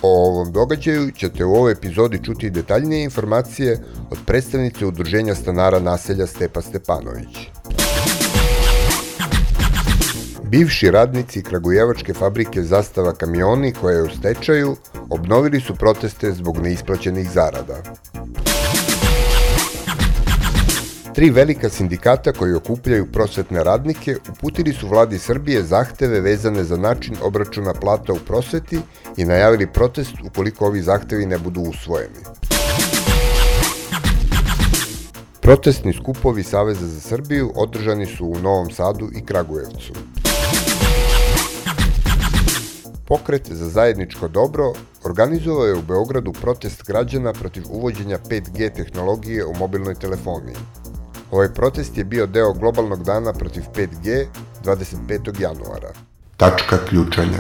O 0.02 0.28
ovom 0.28 0.52
događaju 0.52 1.12
ćete 1.12 1.46
u 1.46 1.54
ovoj 1.54 1.72
epizodi 1.72 2.24
čuti 2.24 2.50
detaljnije 2.50 3.04
informacije 3.04 3.80
od 4.12 4.18
predstavnice 4.26 4.86
Udruženja 4.86 5.36
stanara 5.36 5.80
naselja 5.80 6.28
Stepa 6.28 6.62
Stepanović. 6.62 7.50
Bivši 10.54 10.92
radnici 10.92 11.42
Kragujevačke 11.44 12.14
fabrike 12.14 12.62
Zastava 12.64 13.14
kamioni 13.14 13.72
koja 13.72 13.96
je 13.96 14.04
u 14.04 14.10
stečaju 14.10 14.76
obnovili 15.10 15.60
su 15.60 15.76
proteste 15.76 16.32
zbog 16.32 16.58
neisplaćenih 16.58 17.30
zarada. 17.32 17.78
Tri 21.16 21.30
velika 21.30 21.70
sindikata 21.70 22.32
koji 22.32 22.54
okupljaju 22.54 23.12
prosvetne 23.12 23.64
radnike 23.64 24.16
uputili 24.30 24.74
su 24.74 24.88
vladi 24.88 25.20
Srbije 25.20 25.64
zahteve 25.64 26.22
vezane 26.22 26.64
za 26.64 26.78
način 26.78 27.16
obračuna 27.24 27.74
plata 27.74 28.14
u 28.14 28.20
prosveti 28.28 28.80
i 29.18 29.26
najavili 29.26 29.68
protest 29.74 30.14
ukoliko 30.26 30.66
ovi 30.66 30.82
zahtevi 30.82 31.26
ne 31.26 31.38
budu 31.38 31.62
usvojeni. 31.62 32.24
Protestni 35.42 35.94
skupovi 35.94 36.44
Saveza 36.44 36.88
za 36.88 37.00
Srbiju 37.00 37.52
održani 37.56 38.06
su 38.06 38.26
u 38.26 38.40
Novom 38.40 38.72
Sadu 38.72 39.10
i 39.16 39.26
Kragujevcu. 39.26 39.94
Pokret 43.14 43.52
za 43.52 43.70
zajedničko 43.70 44.28
dobro 44.28 44.74
organizovao 45.06 45.66
je 45.66 45.74
u 45.74 45.82
Beogradu 45.82 46.32
protest 46.32 46.84
građana 46.88 47.34
protiv 47.34 47.64
uvođenja 47.70 48.18
5G 48.30 48.76
tehnologije 48.76 49.46
u 49.46 49.54
mobilnoj 49.54 49.96
telefoniji. 49.96 50.56
Ovaj 51.32 51.54
protest 51.54 51.98
je 51.98 52.04
bio 52.04 52.26
deo 52.26 52.54
globalnog 52.54 53.04
dana 53.04 53.34
protiv 53.34 53.64
5G 53.76 54.26
25. 54.64 55.42
januara. 55.42 55.94
Tačka 56.38 56.78
ključanja. 56.90 57.40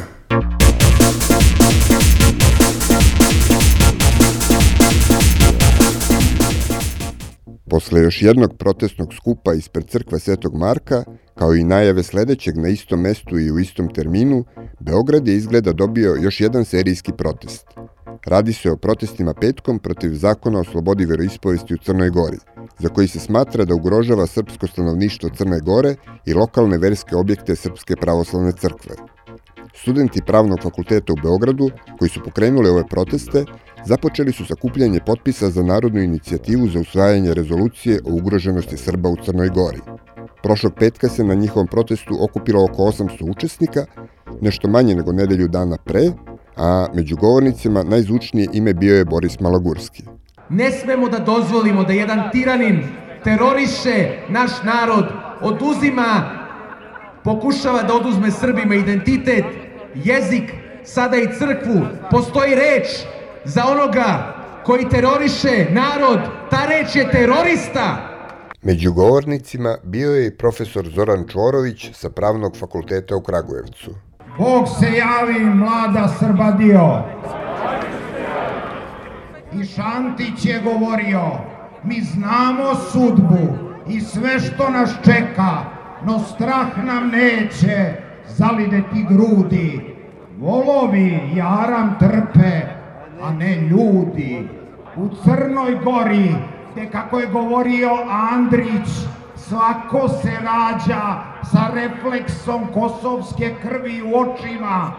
Posle 7.74 8.02
još 8.02 8.22
jednog 8.22 8.58
protestnog 8.58 9.14
skupa 9.14 9.54
ispred 9.54 9.88
crkve 9.88 10.20
Svetog 10.20 10.56
Marka, 10.56 11.04
kao 11.36 11.56
i 11.56 11.64
najave 11.64 12.04
sledećeg 12.04 12.58
na 12.58 12.68
istom 12.68 13.02
mestu 13.02 13.40
i 13.40 13.52
u 13.52 13.60
istom 13.60 13.94
terminu, 13.94 14.44
Beograd 14.80 15.28
je 15.28 15.36
izgleda 15.36 15.74
dobio 15.74 16.16
još 16.22 16.42
jedan 16.42 16.66
serijski 16.66 17.12
protest. 17.18 17.68
Radi 18.26 18.54
se 18.54 18.72
o 18.72 18.78
protestima 18.78 19.34
petkom 19.34 19.80
protiv 19.80 20.14
zakona 20.14 20.60
o 20.60 20.64
slobodi 20.64 21.06
veroispovesti 21.06 21.74
u 21.74 21.78
Crnoj 21.78 22.10
Gori, 22.10 22.38
za 22.80 22.90
koji 22.90 23.08
se 23.08 23.20
smatra 23.20 23.66
da 23.66 23.76
ugrožava 23.76 24.28
srpsko 24.28 24.68
stanovništvo 24.68 25.30
Crne 25.38 25.60
Gore 25.60 25.96
i 26.26 26.34
lokalne 26.34 26.78
verske 26.78 27.16
objekte 27.16 27.56
Srpske 27.56 27.96
pravoslavne 27.96 28.52
crkve. 28.52 28.96
Studenti 29.74 30.22
Pravnog 30.26 30.60
fakulteta 30.64 31.14
u 31.14 31.16
Beogradu, 31.24 31.70
koji 32.00 32.10
su 32.10 32.24
pokrenuli 32.24 32.70
ove 32.70 32.84
proteste, 32.90 33.46
započeli 33.86 34.32
su 34.32 34.46
sakupljanje 34.46 35.00
potpisa 35.06 35.50
za 35.50 35.64
narodnu 35.64 36.02
inicijativu 36.02 36.68
za 36.68 36.80
usvajanje 36.80 37.34
rezolucije 37.34 38.00
o 38.06 38.14
ugroženosti 38.14 38.78
Srba 38.78 39.10
u 39.10 39.16
Crnoj 39.26 39.50
Gori. 39.50 39.80
Prošlog 40.44 40.74
petka 40.80 41.10
se 41.10 41.24
na 41.24 41.34
njihovom 41.34 41.68
protestu 41.68 42.18
okupilo 42.24 42.64
oko 42.64 42.84
800 42.84 43.30
učesnika, 43.30 43.86
nešto 44.42 44.68
manje 44.68 44.96
nego 44.96 45.12
nedelju 45.12 45.48
dana 45.48 45.78
pre, 45.78 46.12
a 46.58 46.88
među 46.94 47.16
govornicima 47.16 47.84
najzvučnije 47.84 48.48
ime 48.54 48.74
bio 48.74 48.96
je 48.96 49.06
Boris 49.06 49.40
Malagurski. 49.40 50.04
Ne 50.50 50.72
smemo 50.72 51.10
da 51.10 51.20
dozvolimo 51.20 51.84
da 51.84 51.94
jedan 51.94 52.32
tiranin 52.32 52.84
teroriše 53.24 54.26
naš 54.30 54.52
narod, 54.64 55.06
oduzima, 55.42 56.40
pokušava 57.24 57.84
da 57.84 57.94
oduzme 57.94 58.32
Srbima 58.32 58.76
identitet, 58.76 59.46
jezik, 59.96 60.54
sada 60.84 61.18
i 61.18 61.28
crkvu. 61.40 61.82
Postoji 62.12 62.56
reč 62.56 62.88
za 63.46 63.66
onoga 63.66 64.36
koji 64.66 64.90
teroriše 64.90 65.66
narod, 65.70 66.20
ta 66.50 66.66
reč 66.66 66.96
je 66.96 67.12
terorista. 67.12 68.10
Među 68.62 68.94
govornicima 68.94 69.78
bio 69.84 70.12
je 70.12 70.28
i 70.28 70.38
profesor 70.38 70.90
Zoran 70.90 71.28
Čvorović 71.32 71.90
sa 71.94 72.10
Pravnog 72.10 72.58
fakulteta 72.58 73.16
u 73.16 73.22
Kragujevcu. 73.22 73.92
Bog 74.38 74.68
se 74.80 74.92
javi, 74.98 75.40
mlada 75.40 76.16
Srbadio. 76.20 77.04
I 79.62 79.66
Šantić 79.66 80.46
je 80.46 80.62
govorio, 80.64 81.22
mi 81.84 82.02
znamo 82.02 82.76
sudbu 82.92 83.48
i 83.90 84.02
sve 84.02 84.40
što 84.40 84.70
nas 84.70 84.92
čeka, 85.04 85.66
no 86.06 86.20
strah 86.20 86.68
nam 86.86 87.08
neće 87.08 87.94
zalideti 88.28 89.06
grudi. 89.10 89.93
Volovi 90.40 91.20
jaram 91.36 91.96
trpe, 92.00 92.62
a 93.22 93.34
ne 93.34 93.56
ljudi. 93.56 94.48
U 94.96 95.10
Crnoj 95.24 95.76
Gori, 95.84 96.36
gde 96.72 96.90
kako 96.92 97.20
je 97.20 97.28
govorio 97.28 97.90
Andrić, 98.10 98.88
svako 99.38 100.10
se 100.10 100.32
rađa 100.32 101.24
sa 101.52 101.72
refleksom 101.74 102.68
kosovske 102.74 103.56
krvi 103.62 104.02
u 104.02 104.20
očima. 104.20 104.92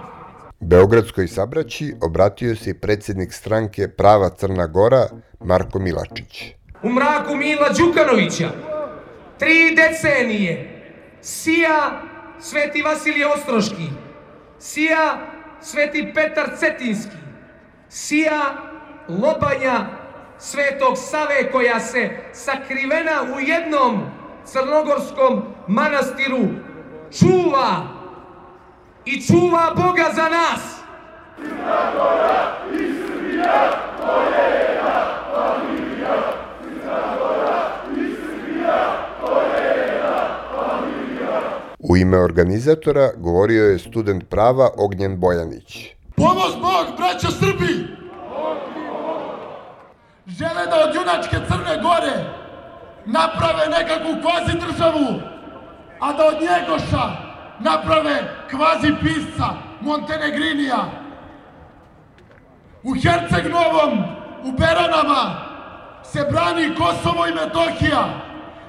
Beogradskoj 0.60 1.28
sabraći 1.28 1.94
obratio 2.02 2.56
se 2.56 2.70
i 2.70 2.74
predsednik 2.74 3.32
stranke 3.32 3.88
Prava 3.88 4.28
Crna 4.28 4.66
Gora 4.66 5.06
Marko 5.44 5.78
Milačić. 5.78 6.44
U 6.82 6.88
mraku 6.88 7.36
Mila 7.36 7.68
Đukanovića, 7.68 8.50
tri 9.38 9.76
decenije, 9.76 10.82
sija 11.20 12.02
Sveti 12.40 12.82
Vasilije 12.82 13.26
Ostroški, 13.26 13.88
sija 14.64 15.18
Sveti 15.60 16.12
Petar 16.14 16.50
Cetinski, 16.58 17.16
sija 17.88 18.40
lobanja 19.08 19.86
Svetog 20.38 20.98
Save 20.98 21.52
koja 21.52 21.80
se 21.80 22.10
sakrivena 22.32 23.22
u 23.36 23.40
jednom 23.40 24.02
crnogorskom 24.44 25.42
manastiru 25.68 26.48
čuva 27.18 27.82
i 29.04 29.22
čuva 29.26 29.72
Boga 29.76 30.10
za 30.14 30.28
nas. 30.28 30.80
Crna 31.36 31.92
Gora 31.96 32.56
i 32.72 32.76
Srbija, 32.76 33.70
to 34.00 34.20
je 34.20 34.60
jedna 34.60 35.04
familija. 35.34 36.14
Crna 36.62 37.16
Gora 37.18 37.60
i 37.96 38.14
Srbija, 38.14 39.06
to 39.20 39.40
je 39.40 39.76
jedna 39.76 40.36
familija. 40.54 41.40
Ime 41.96 42.18
organizatora 42.18 43.10
govorio 43.16 43.64
je 43.64 43.78
student 43.78 44.28
prava 44.30 44.70
Ognjen 44.76 45.20
Bojanić. 45.20 45.94
Pomoz 46.16 46.54
Bog, 46.54 46.86
braćo 46.96 47.30
Srbi! 47.30 47.86
Žele 50.26 50.66
da 50.70 50.76
od 50.88 50.94
junačke 50.94 51.36
Crne 51.48 51.82
Gore 51.82 52.16
naprave 53.06 53.66
nekakvu 53.78 54.12
kvazi 54.22 54.58
državu, 54.66 55.20
a 56.00 56.12
da 56.12 56.26
od 56.26 56.34
Njegoša 56.34 57.04
naprave 57.60 58.14
kvazi 58.50 58.92
pisca 59.02 59.44
Montenegrinija. 59.80 60.84
U 62.82 62.94
Herceg 62.94 63.52
Novom, 63.52 63.98
u 64.44 64.52
Beranama, 64.58 65.36
se 66.02 66.26
brani 66.30 66.74
Kosovo 66.74 67.26
i 67.26 67.34
Metohija, 67.34 68.04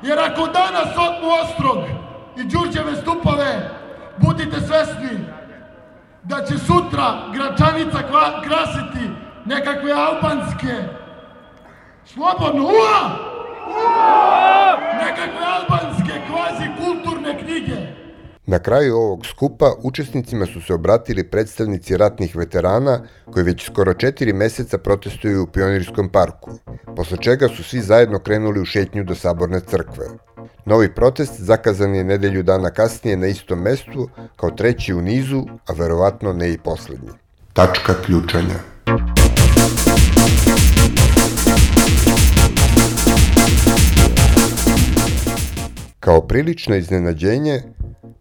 jer 0.02 0.20
ako 0.20 0.48
danas 0.48 0.88
otmu 0.88 1.30
Ostrog 1.44 2.05
i 2.38 2.44
Đurđeve 2.44 2.96
stupove, 3.02 3.70
budite 4.18 4.60
svesni 4.60 5.20
da 6.24 6.46
će 6.46 6.58
sutra 6.58 7.32
Gračanica 7.34 8.00
krasiti 8.44 9.10
nekakve 9.46 9.92
albanske 9.92 10.76
slobodno 12.06 12.64
ua! 12.64 13.36
Nekakve 15.06 15.46
albanske 15.56 16.14
kvazi 16.28 16.66
kulturne 16.80 17.40
knjige. 17.40 17.76
Na 18.48 18.60
kraju 18.60 18.96
ovog 18.96 19.26
skupa 19.26 19.66
učesnicima 19.84 20.46
su 20.46 20.62
se 20.62 20.74
obratili 20.74 21.30
predstavnici 21.30 21.98
ratnih 21.98 22.36
veterana 22.36 23.00
koji 23.32 23.44
već 23.44 23.66
skoro 23.66 23.94
četiri 23.94 24.34
meseca 24.34 24.78
protestuju 24.78 25.44
u 25.44 25.48
Pionirskom 25.48 26.10
parku, 26.10 26.52
posle 26.96 27.18
čega 27.18 27.48
su 27.48 27.64
svi 27.64 27.82
zajedno 27.82 28.20
krenuli 28.20 28.62
u 28.62 28.66
šetnju 28.66 29.04
do 29.04 29.16
Saborne 29.16 29.60
crkve. 29.60 30.06
Novi 30.66 30.90
protest 30.90 31.42
zakazan 31.42 31.96
je 31.96 32.04
nedelju 32.04 32.44
dana 32.44 32.70
kasnije 32.70 33.18
na 33.18 33.28
istom 33.28 33.62
mestu, 33.62 34.10
kao 34.36 34.52
treći 34.52 34.94
u 34.94 35.02
nizu, 35.02 35.46
a 35.68 35.74
verovatno 35.74 36.34
ne 36.34 36.52
i 36.54 36.58
poslednji. 36.58 37.10
Tačka 37.54 37.94
ključanja. 38.06 38.56
Kao 46.00 46.22
prilično 46.22 46.76
iznenađenje, 46.76 47.62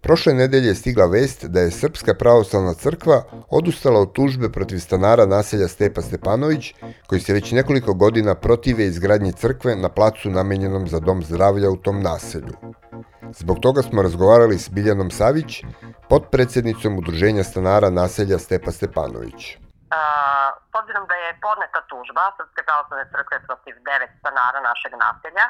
Prošle 0.04 0.32
nedelje 0.34 0.68
je 0.68 0.74
stigla 0.74 1.06
vest 1.06 1.44
da 1.44 1.60
je 1.60 1.70
Srpska 1.70 2.14
pravoslavna 2.14 2.74
crkva 2.74 3.22
odustala 3.50 4.00
od 4.00 4.12
tužbe 4.12 4.48
protiv 4.52 4.78
stanara 4.78 5.26
naselja 5.26 5.68
Stepa 5.68 6.02
Stepanović, 6.02 6.74
koji 7.06 7.20
se 7.20 7.32
već 7.32 7.52
nekoliko 7.52 7.94
godina 7.94 8.34
protive 8.34 8.84
izgradnje 8.84 9.32
crkve 9.32 9.76
na 9.76 9.88
placu 9.88 10.30
namenjenom 10.30 10.88
za 10.88 11.00
dom 11.00 11.22
zdravlja 11.22 11.70
u 11.70 11.76
tom 11.76 12.02
naselju. 12.02 12.54
Zbog 13.32 13.58
toga 13.62 13.82
smo 13.82 14.02
razgovarali 14.02 14.58
s 14.58 14.68
Biljanom 14.68 15.10
Savić, 15.10 15.62
potpredsednicom 16.08 16.98
Udruženja 16.98 17.44
stanara 17.44 17.90
naselja 17.90 18.38
Stepa 18.38 18.70
Stepanović. 18.70 19.56
s 20.70 20.74
obzirom 20.80 21.04
da 21.10 21.14
je 21.14 21.38
podneta 21.46 21.80
tužba 21.90 22.22
Srpske 22.36 22.62
pravoslavne 22.68 23.04
crkve 23.12 23.36
protiv 23.46 23.74
devet 23.88 24.12
stanara 24.20 24.60
našeg 24.68 24.92
naselja, 25.04 25.46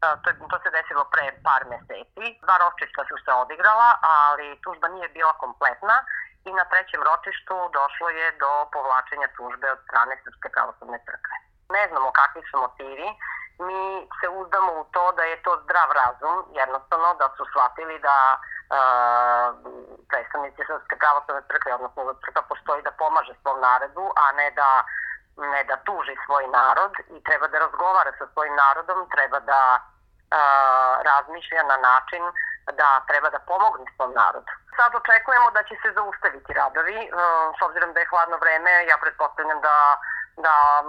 To, 0.00 0.08
to 0.50 0.58
se 0.62 0.70
desilo 0.70 1.04
pre 1.12 1.24
par 1.46 1.62
meseci. 1.72 2.26
Dva 2.44 2.56
ročišta 2.64 3.02
su 3.08 3.16
se 3.24 3.32
odigrala, 3.32 3.88
ali 4.02 4.60
tužba 4.64 4.88
nije 4.88 5.08
bila 5.08 5.32
kompletna 5.42 5.96
i 6.44 6.52
na 6.52 6.64
trećem 6.70 7.02
ročištu 7.10 7.54
došlo 7.78 8.08
je 8.08 8.28
do 8.42 8.50
povlačenja 8.72 9.28
tužbe 9.36 9.66
od 9.72 9.80
strane 9.86 10.14
Srpske 10.22 10.48
pravoslavne 10.54 10.98
crkve. 11.06 11.36
Ne 11.76 11.82
znamo 11.90 12.12
kakvi 12.20 12.42
su 12.50 12.56
motivi, 12.64 13.08
mi 13.66 13.82
se 14.20 14.28
uzdamo 14.40 14.72
u 14.80 14.84
to 14.94 15.04
da 15.12 15.22
je 15.22 15.42
to 15.42 15.52
zdrav 15.64 15.88
razum, 16.02 16.36
jednostavno 16.62 17.08
da 17.20 17.26
su 17.36 17.42
shvatili 17.52 17.98
da 18.08 18.16
uh, 18.38 19.46
predstavnici 20.10 20.60
Srpske 20.68 20.96
pravoslavne 21.02 21.42
crkve, 21.48 21.74
odnosno 21.74 22.04
da 22.04 22.14
crkva 22.24 22.42
postoji 22.52 22.82
da 22.82 22.98
pomaže 23.02 23.34
svom 23.42 23.58
narodu, 23.60 24.04
a 24.22 24.32
ne 24.32 24.48
da 24.60 24.68
ne 25.38 25.64
da 25.64 25.76
tuži 25.76 26.16
svoj 26.26 26.46
narod 26.48 26.92
i 27.16 27.22
treba 27.22 27.46
da 27.48 27.58
razgovara 27.58 28.12
sa 28.18 28.26
svojim 28.32 28.54
narodom, 28.54 29.08
treba 29.14 29.40
da 29.40 29.80
razmišlja 31.10 31.62
na 31.62 31.76
način 31.76 32.22
da 32.72 32.88
treba 33.08 33.30
da 33.30 33.38
pomogne 33.38 33.86
svom 33.96 34.12
narodu. 34.12 34.50
Sad 34.76 34.94
očekujemo 34.94 35.50
da 35.50 35.62
će 35.62 35.74
se 35.82 35.92
zaustaviti 35.92 36.52
radovi, 36.52 37.10
s 37.58 37.62
obzirom 37.62 37.92
da 37.92 38.00
je 38.00 38.10
hladno 38.10 38.36
vreme, 38.36 38.86
ja 38.90 38.96
pretpostavljam 39.02 39.60
da 39.60 39.98
da 40.46 40.84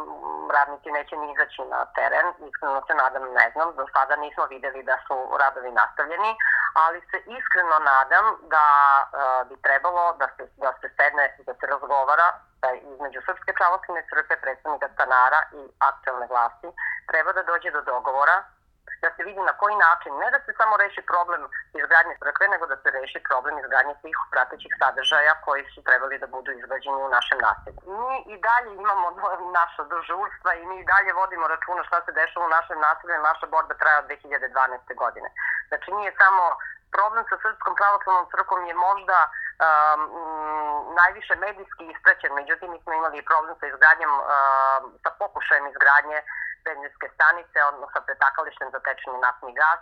radnici 0.57 0.91
neće 0.91 1.15
ni 1.17 1.31
izaći 1.33 1.61
na 1.73 1.85
teren, 1.97 2.27
iskreno 2.49 2.81
se 2.87 2.93
nadam, 2.93 3.23
ne 3.39 3.51
znam, 3.53 3.75
do 3.75 3.85
sada 3.93 4.15
nismo 4.15 4.45
videli 4.45 4.83
da 4.83 4.97
su 5.07 5.15
radovi 5.39 5.71
nastavljeni, 5.71 6.31
ali 6.73 6.99
se 7.11 7.17
iskreno 7.37 7.79
nadam 7.79 8.25
da 8.41 8.65
uh, 9.03 9.49
bi 9.49 9.55
trebalo 9.61 10.13
da 10.13 10.27
se, 10.35 10.43
da 10.57 10.71
se 10.81 10.87
sedne, 10.97 11.25
da 11.47 11.53
se 11.53 11.65
razgovara 11.73 12.27
između 12.93 13.19
Srpske 13.25 13.53
pravoslavne 13.53 14.03
crkve, 14.09 14.35
predstavnika 14.41 14.87
stanara 14.93 15.39
i 15.59 15.61
aktualne 15.79 16.27
vlasti, 16.27 16.69
treba 17.07 17.33
da 17.33 17.43
dođe 17.43 17.71
do 17.71 17.81
dogovora 17.81 18.37
da 19.01 19.09
se 19.15 19.23
vidi 19.23 19.41
na 19.49 19.53
koji 19.61 19.75
način, 19.75 20.11
ne 20.21 20.27
da 20.31 20.39
se 20.45 20.51
samo 20.59 20.77
reši 20.77 21.01
problem 21.11 21.41
izgradnje 21.79 22.15
crkve, 22.21 22.47
nego 22.47 22.65
da 22.71 22.77
se 22.77 22.89
reši 22.91 23.19
problem 23.29 23.55
izgradnje 23.59 23.95
svih 24.01 24.17
pratećih 24.31 24.73
sadržaja 24.79 25.33
koji 25.45 25.63
su 25.73 25.79
trebali 25.87 26.19
da 26.19 26.27
budu 26.27 26.51
izgrađeni 26.51 26.99
u 27.03 27.13
našem 27.17 27.39
naselju. 27.47 27.79
Mi 27.99 28.15
i 28.33 28.35
dalje 28.47 28.71
imamo 28.75 29.05
naša 29.59 29.83
dožurstva 29.93 30.51
i 30.53 30.65
mi 30.65 30.75
i 30.79 30.87
dalje 30.93 31.13
vodimo 31.13 31.47
računa 31.47 31.83
šta 31.83 32.01
se 32.05 32.11
dešava 32.11 32.45
u 32.45 32.55
našem 32.57 32.79
naselju, 32.87 33.27
naša 33.29 33.45
borba 33.53 33.73
traja 33.73 33.99
od 33.99 34.07
2012. 34.07 34.95
godine. 35.03 35.29
Znači 35.69 35.91
nije 35.91 36.11
samo 36.21 36.43
problem 36.95 37.23
sa 37.29 37.37
Srpskom 37.43 37.73
pravoslavnom 37.79 38.25
crkvom 38.31 38.65
je 38.65 38.73
možda 38.73 39.17
um, 39.59 40.01
najviše 41.01 41.35
medijski 41.35 41.83
isprećen, 41.93 42.33
međutim 42.33 42.71
mi 42.71 42.79
smo 42.83 42.93
imali 42.93 43.27
problem 43.29 43.55
sa 43.59 43.65
izgradnjom, 43.67 44.13
um, 44.19 44.83
sa 45.03 45.09
pokušajem 45.21 45.67
izgradnje 45.67 46.19
benzinske 46.65 47.07
stanice, 47.15 47.57
odnosno 47.69 47.87
sa 47.93 48.01
pretakalištem 48.07 48.69
za 48.71 48.79
tečni 48.79 49.17
naftni 49.25 49.53
gas. 49.61 49.81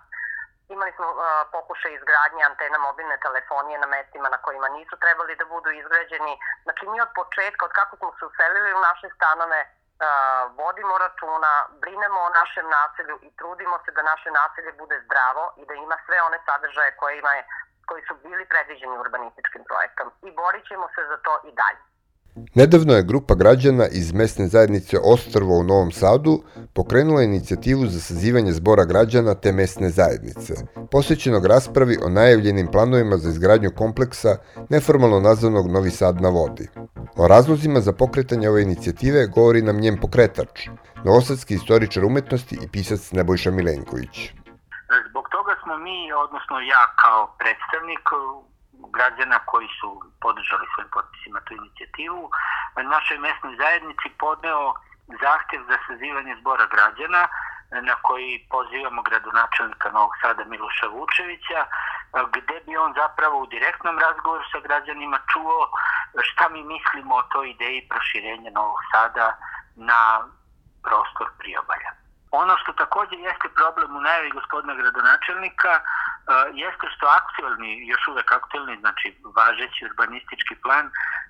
Imali 0.76 0.92
smo 0.98 1.08
uh, 1.12 1.20
pokušaj 1.56 1.92
izgradnje 1.94 2.44
antena 2.44 2.78
mobilne 2.78 3.18
telefonije 3.26 3.78
na 3.80 3.88
mestima 3.96 4.28
na 4.30 4.40
kojima 4.46 4.70
nisu 4.70 4.96
trebali 5.04 5.36
da 5.36 5.46
budu 5.46 5.70
izgrađeni. 5.72 6.34
Znači 6.64 6.84
mi 6.88 7.02
od 7.02 7.12
početka, 7.20 7.66
od 7.66 7.74
kako 7.80 7.94
smo 7.98 8.10
se 8.20 8.26
uselili 8.26 8.74
u 8.74 8.84
naše 8.90 9.08
stanove, 9.16 9.60
uh, 9.64 10.58
vodimo 10.60 10.98
računa, 10.98 11.52
brinemo 11.84 12.20
o 12.22 12.34
našem 12.40 12.68
naselju 12.78 13.16
i 13.22 13.30
trudimo 13.40 13.76
se 13.86 13.92
da 13.92 14.02
naše 14.02 14.30
naselje 14.32 14.72
bude 14.82 14.98
zdravo 15.06 15.44
i 15.58 15.66
da 15.66 15.74
ima 15.74 15.98
sve 16.06 16.18
one 16.28 16.40
sadržaje 16.46 16.92
koje 17.00 17.14
ima 17.18 17.34
koji 17.90 18.02
su 18.08 18.14
bili 18.26 18.46
predviđeni 18.52 18.96
urbanističkim 19.04 19.64
projektom. 19.70 20.08
I 20.28 20.30
borit 20.40 20.64
ćemo 20.70 20.86
se 20.96 21.02
za 21.12 21.18
to 21.26 21.34
i 21.50 21.52
dalje. 21.62 21.82
Nedavno 22.56 22.94
je 22.94 23.04
grupa 23.04 23.36
građana 23.36 23.88
iz 23.88 24.14
mesne 24.14 24.48
zajednice 24.48 24.98
Ostrvo 25.04 25.58
u 25.58 25.64
Novom 25.64 25.92
Sadu 25.92 26.44
pokrenula 26.74 27.24
inicijativu 27.24 27.88
za 27.88 28.00
sazivanje 28.00 28.52
zbora 28.52 28.86
građana 28.86 29.34
te 29.36 29.52
mesne 29.52 29.90
zajednice, 29.90 30.54
posvećenog 30.92 31.46
raspravi 31.46 31.98
o 32.06 32.10
najavljenim 32.10 32.68
planovima 32.68 33.18
za 33.18 33.30
izgradnju 33.30 33.72
kompleksa 33.78 34.38
neformalno 34.70 35.20
nazvanog 35.20 35.72
Novi 35.72 35.92
Sad 35.92 36.22
na 36.22 36.30
vodi. 36.30 36.68
O 37.16 37.28
razlozima 37.28 37.80
za 37.80 37.94
pokretanje 37.94 38.50
ove 38.50 38.62
inicijative 38.62 39.28
govori 39.28 39.62
nam 39.62 39.80
njen 39.80 39.98
pokretač, 40.02 40.68
novosadski 41.06 41.54
istoričar 41.54 42.06
umetnosti 42.06 42.58
i 42.64 42.68
pisac 42.68 43.12
Nebojša 43.12 43.52
Milenković. 43.52 44.34
Mi, 45.88 46.14
odnosno 46.14 46.56
ja 46.60 46.84
kao 47.02 47.22
predstavnik 47.40 48.06
građana 48.98 49.38
koji 49.52 49.68
su 49.80 49.90
podržali 50.22 50.66
svojim 50.74 50.92
potpisima 50.96 51.40
tu 51.46 51.54
inicijativu, 51.54 52.30
našoj 52.96 53.18
mesnoj 53.18 53.56
zajednici 53.62 54.08
podneo 54.24 54.74
zahtev 55.24 55.62
za 55.70 55.78
sazivanje 55.88 56.34
zbora 56.42 56.66
građana 56.76 57.22
na 57.90 57.96
koji 58.08 58.48
pozivamo 58.54 59.02
gradonačelnika 59.10 59.88
Novog 59.92 60.14
Sada 60.22 60.44
Miloša 60.46 60.88
Vučevića, 60.88 61.60
gde 62.36 62.58
bi 62.66 62.78
on 62.78 62.94
zapravo 63.02 63.36
u 63.40 63.52
direktnom 63.56 63.96
razgovoru 64.00 64.44
sa 64.52 64.60
građanima 64.68 65.20
čuo 65.32 65.60
šta 66.30 66.50
mi 66.50 66.62
mislimo 66.64 67.16
o 67.16 67.28
toj 67.34 67.50
ideji 67.50 67.88
proširenja 67.92 68.52
Novog 68.52 68.80
Sada 68.92 69.28
na 69.76 70.02
prostor 70.84 71.28
priobalja. 71.40 72.07
Ono 72.42 72.58
što 72.62 72.72
takođe 72.74 73.16
jeste 73.16 73.48
problem 73.60 73.96
u 73.96 74.02
najavi 74.02 74.30
gospodina 74.30 74.74
gradonačelnika 74.82 75.72
jeste 76.54 76.88
što 76.96 77.06
aktualni, 77.20 77.88
još 77.88 78.08
uvek 78.08 78.32
aktualni, 78.32 78.78
znači 78.80 79.08
važeći 79.36 79.86
urbanistički 79.86 80.56
plan 80.64 80.86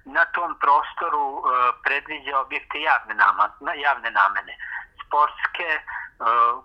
na 0.05 0.25
tom 0.25 0.51
prostoru 0.63 1.25
predviđa 1.83 2.39
objekte 2.39 2.81
javne, 2.81 3.13
nama, 3.23 3.45
javne 3.87 4.11
namene, 4.11 4.53
sportske, 5.07 5.69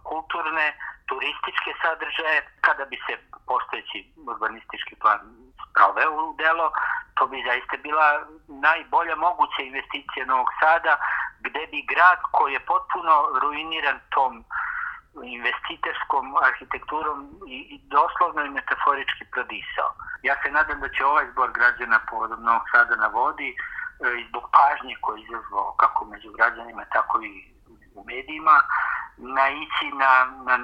kulturne, 0.02 0.66
turističke 1.09 1.70
sadržaje, 1.83 2.38
kada 2.61 2.85
bi 2.85 2.98
se 3.07 3.14
postojeći 3.46 3.98
urbanistički 4.26 4.94
plan 5.02 5.20
sproveo 5.62 6.12
u 6.28 6.35
delo, 6.42 6.66
to 7.14 7.26
bi 7.26 7.44
zaista 7.48 7.76
bila 7.76 8.07
najbolja 8.48 9.16
moguća 9.16 9.62
investicija 9.62 10.26
Novog 10.26 10.50
Sada, 10.61 10.92
gde 11.40 11.62
bi 11.72 11.88
grad 11.92 12.20
koji 12.37 12.52
je 12.52 12.66
potpuno 12.72 13.14
ruiniran 13.42 13.98
tom 14.14 14.44
investitorskom 15.37 16.37
arhitekturom 16.48 17.18
i, 17.48 17.59
i 17.74 17.76
doslovno 17.96 18.44
i 18.44 18.55
metaforički 18.59 19.24
prodisao. 19.33 19.90
Ja 20.22 20.35
se 20.42 20.50
nadam 20.50 20.81
da 20.81 20.88
će 20.88 21.05
ovaj 21.05 21.26
zbor 21.33 21.50
građana 21.59 21.98
povodom 22.11 22.42
Novog 22.42 22.66
Sada 22.72 22.96
na 22.96 23.07
vodi 23.07 23.50
e, 23.50 23.55
i 24.20 24.26
zbog 24.28 24.44
pažnje 24.57 24.94
koje 25.00 25.18
je 25.18 25.24
izazvao 25.24 25.74
kako 25.83 26.05
među 26.05 26.31
građanima, 26.33 26.85
tako 26.85 27.22
i 27.22 27.33
u 27.94 28.05
medijima, 28.11 28.57
naići 29.37 29.87
na, 30.02 30.12
na, 30.46 30.55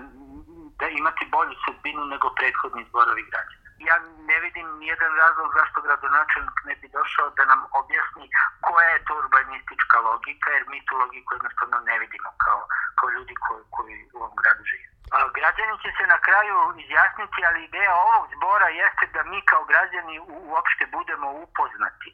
da 0.80 0.86
imati 0.88 1.30
bolju 1.34 1.54
sudbinu 1.64 2.04
nego 2.12 2.26
prethodni 2.38 2.86
zborovi 2.88 3.22
građana. 3.30 3.66
Ja 3.88 3.96
ne 4.30 4.38
vidim 4.44 4.68
nijedan 4.78 5.12
razlog 5.22 5.48
zašto 5.58 5.80
gradonačelnik 5.86 6.58
ne 6.68 6.74
bi 6.80 6.88
došao 6.98 7.28
da 7.36 7.44
nam 7.44 7.60
objasni 7.80 8.26
koja 8.66 8.88
je 8.88 9.04
to 9.06 9.12
urbanistička 9.22 9.98
logika, 10.08 10.48
jer 10.50 10.64
mi 10.68 10.86
tu 10.86 10.94
logiku 11.02 11.34
jednostavno 11.34 11.76
ne 11.88 11.98
vidimo 11.98 12.30
kao, 12.44 12.60
kao 12.98 13.08
ljudi 13.16 13.34
koji, 13.44 13.62
koji 13.74 13.94
u 14.14 14.18
ovom 14.18 14.36
gradu 14.42 14.64
žive. 14.70 14.86
Građani 15.38 15.74
će 15.82 15.90
se 15.98 16.04
na 16.14 16.18
kraju 16.26 16.56
izjasniti, 16.84 17.40
ali 17.48 17.64
ideja 17.64 17.94
ovog 17.94 18.24
zbora 18.36 18.68
jeste 18.68 19.04
da 19.14 19.22
mi 19.30 19.40
kao 19.50 19.64
građani 19.64 20.14
uopšte 20.50 20.84
budemo 20.96 21.28
upoznati. 21.44 22.10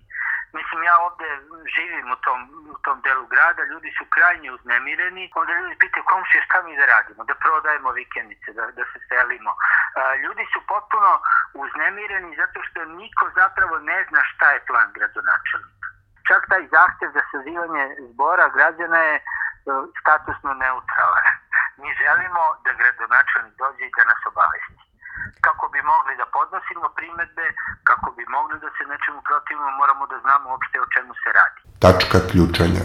Mislim, 0.58 0.82
ja 0.82 0.96
ovde 1.06 1.28
živim 1.76 2.06
u 2.12 2.16
tom, 2.16 2.40
u 2.74 2.78
tom 2.84 3.00
delu 3.06 3.26
grada, 3.26 3.62
ljudi 3.72 3.90
su 3.98 4.04
krajnje 4.14 4.48
uznemireni, 4.52 5.30
onda 5.34 5.52
ljudi 5.52 5.76
pitaju 5.84 6.04
komšije 6.12 6.42
šta 6.46 6.62
mi 6.62 6.76
da 6.76 6.86
radimo, 6.86 7.24
da 7.24 7.34
prodajemo 7.34 7.90
vikendice, 8.00 8.52
da, 8.58 8.64
da 8.78 8.84
se 8.92 8.98
selimo. 9.08 9.52
Ljudi 10.22 10.44
su 10.52 10.60
potpuno 10.72 11.10
uznemireni 11.64 12.36
zato 12.36 12.58
što 12.66 12.84
niko 12.84 13.24
zapravo 13.40 13.78
ne 13.78 13.98
zna 14.08 14.20
šta 14.30 14.46
je 14.52 14.66
plan 14.68 14.88
gradonačelnika. 14.96 15.88
Čak 16.28 16.42
taj 16.50 16.64
zahtev 16.76 17.08
za 17.16 17.22
sazivanje 17.32 17.84
zbora 18.10 18.48
građana 18.56 18.98
je 19.08 19.16
statusno 20.00 20.50
neutralan. 20.54 21.34
Mi 21.80 21.88
želimo 22.02 22.42
da 22.64 22.72
gradonačelnik 22.80 23.54
dođe 23.62 23.84
i 23.86 23.94
da 23.96 24.04
nas 24.04 24.20
obavesti 24.30 24.93
kako 25.46 25.64
bi 25.74 25.80
mogli 25.92 26.14
da 26.20 26.26
podnosimo 26.36 26.86
primetbe, 26.98 27.46
kako 27.90 28.08
bi 28.16 28.24
mogli 28.36 28.56
da 28.64 28.68
se 28.76 28.82
nečemu 28.92 29.20
protivimo, 29.28 29.70
moramo 29.80 30.04
da 30.12 30.16
znamo 30.24 30.44
uopšte 30.50 30.76
o 30.84 30.90
čemu 30.94 31.12
se 31.22 31.28
radi. 31.38 31.58
Tačka 31.84 32.18
ključanja. 32.30 32.84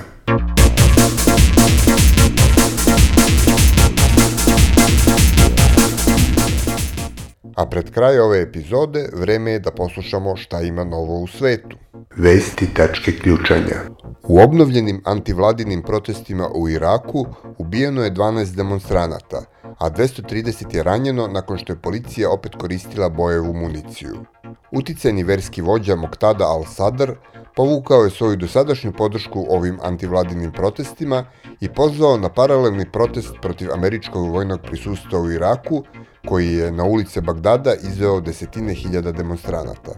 A 7.60 7.66
pred 7.66 7.94
kraj 7.94 8.20
ove 8.20 8.42
epizode 8.42 9.10
vreme 9.14 9.52
je 9.52 9.60
da 9.60 9.72
poslušamo 9.72 10.36
šta 10.36 10.62
ima 10.62 10.84
novo 10.84 11.20
u 11.20 11.28
svetu. 11.28 11.78
Vesti 12.18 12.74
tačke 12.74 13.12
ključanja. 13.12 13.78
U 14.24 14.40
obnovljenim 14.40 15.02
antivladinim 15.06 15.82
protestima 15.82 16.48
u 16.56 16.70
Iraku 16.70 17.26
ubijeno 17.58 18.04
je 18.04 18.12
12 18.12 18.56
demonstranata, 18.56 19.42
a 19.80 19.90
230 19.90 20.76
je 20.76 20.84
ranjeno 20.84 21.28
nakon 21.28 21.58
što 21.58 21.74
je 21.74 21.82
policija 21.82 22.32
opet 22.32 22.56
koristila 22.56 23.10
bojevu 23.10 23.54
municiju. 23.54 24.26
Uticajni 24.72 25.24
verski 25.24 25.62
vođa 25.62 25.96
Moktada 25.96 26.46
al-Sadr 26.46 27.14
povukao 27.56 28.04
je 28.04 28.10
svoju 28.10 28.36
dosadašnju 28.36 28.94
podršku 28.94 29.46
ovim 29.50 29.80
antivladinim 29.84 30.52
protestima 30.52 31.26
i 31.62 31.70
pozvao 31.70 32.18
na 32.18 32.30
paralelni 32.30 32.92
protest 32.92 33.34
protiv 33.42 33.74
američkog 33.74 34.30
vojnog 34.30 34.60
prisustva 34.62 35.20
u 35.20 35.32
Iraku, 35.32 35.84
koji 36.28 36.54
je 36.54 36.72
na 36.72 36.84
ulice 36.84 37.22
Bagdada 37.22 37.74
izveo 37.74 38.22
desetine 38.22 38.74
hiljada 38.74 39.12
demonstranata. 39.12 39.92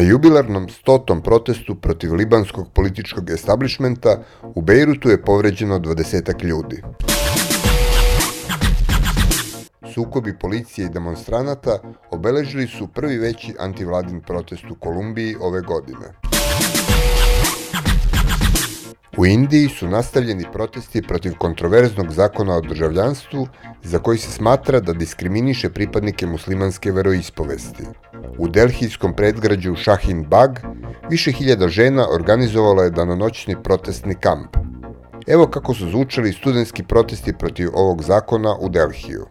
Na 0.00 0.06
jubilarnom 0.06 0.68
stotom 0.68 1.22
protestu 1.22 1.74
protiv 1.74 2.14
libanskog 2.14 2.72
političkog 2.74 3.30
establishmenta 3.30 4.22
u 4.54 4.62
Bejrutu 4.62 5.10
je 5.10 5.22
povređeno 5.22 5.78
20 5.78 6.44
ljudi. 6.44 6.82
Sukobi 9.94 10.38
policije 10.38 10.86
i 10.86 10.90
demonstranata 10.90 11.78
obeležili 12.10 12.66
su 12.66 12.88
prvi 12.88 13.18
veći 13.18 13.54
antivladin 13.58 14.20
protest 14.20 14.64
u 14.70 14.74
Kolumbiji 14.74 15.36
ove 15.40 15.60
godine. 15.60 16.29
U 19.20 19.26
Indiji 19.26 19.68
su 19.68 19.88
nastavljeni 19.88 20.44
protesti 20.52 21.02
protiv 21.02 21.32
kontroverznog 21.38 22.12
zakona 22.12 22.56
o 22.56 22.60
državljanstvu 22.60 23.46
za 23.82 23.98
koji 23.98 24.18
se 24.18 24.30
smatra 24.30 24.80
da 24.80 24.92
diskriminiše 24.92 25.70
pripadnike 25.70 26.26
muslimanske 26.26 26.92
veroispovesti. 26.92 27.84
U 28.38 28.48
delhijskom 28.48 29.16
predgrađu 29.16 29.74
Shahin 29.76 30.24
Bag 30.24 30.50
više 31.10 31.32
hiljada 31.32 31.68
žena 31.68 32.06
organizovalo 32.14 32.82
je 32.82 32.90
danonoćni 32.90 33.56
protestni 33.62 34.14
kamp. 34.14 34.56
Evo 35.26 35.46
kako 35.46 35.74
su 35.74 35.90
zvučali 35.90 36.32
studentski 36.32 36.82
protesti 36.82 37.32
protiv 37.32 37.68
ovog 37.74 38.02
zakona 38.02 38.56
u 38.60 38.68
Delhiju. 38.68 39.26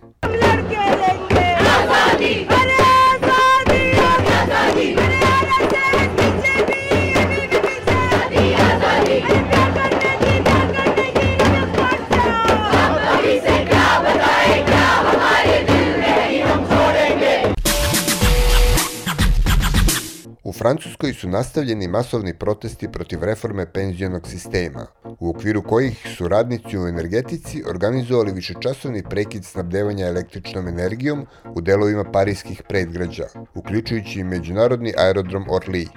Francuskoj 20.59 21.13
su 21.13 21.29
nastavljeni 21.29 21.87
masovni 21.87 22.33
protesti 22.33 22.87
protiv 22.91 23.23
reforme 23.23 23.73
penzionog 23.73 24.27
sistema, 24.27 24.85
u 25.19 25.29
okviru 25.29 25.61
kojih 25.61 26.07
su 26.17 26.27
radnici 26.27 26.77
u 26.77 26.87
energetici 26.87 27.63
organizovali 27.69 28.31
višečasovni 28.31 29.03
prekid 29.09 29.45
snabdevanja 29.45 30.07
električnom 30.07 30.67
energijom 30.67 31.25
u 31.55 31.61
delovima 31.61 32.03
parijskih 32.03 32.61
predgrađa, 32.69 33.23
uključujući 33.55 34.19
i 34.19 34.23
međunarodni 34.23 34.93
aerodrom 34.97 35.45
Orly. 35.45 35.87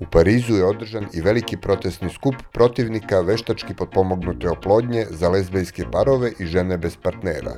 U 0.00 0.04
Parizu 0.12 0.54
je 0.54 0.64
održan 0.64 1.06
i 1.12 1.20
veliki 1.20 1.56
protestni 1.56 2.10
skup 2.10 2.34
protivnika 2.52 3.20
veštački 3.20 3.74
potpomognute 3.74 4.50
oplodnje 4.50 5.06
za 5.10 5.28
lezbejske 5.28 5.84
parove 5.92 6.32
i 6.38 6.46
žene 6.46 6.78
bez 6.78 6.96
partnera. 7.02 7.52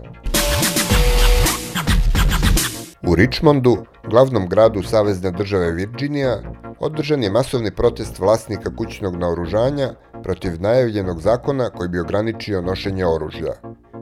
U 3.06 3.14
Richmondu, 3.14 3.76
glavnom 4.11 4.48
gradu 4.48 4.82
Savezne 4.82 5.30
države 5.30 5.72
Virginija, 5.72 6.38
održan 6.80 7.22
je 7.22 7.30
masovni 7.30 7.70
protest 7.70 8.18
vlasnika 8.18 8.76
kućnog 8.76 9.16
naoružanja 9.16 9.94
protiv 10.22 10.62
najavljenog 10.62 11.20
zakona 11.20 11.70
koji 11.70 11.88
bi 11.88 12.00
ograničio 12.00 12.61
nošenje 12.61 13.06
oružja. 13.06 13.52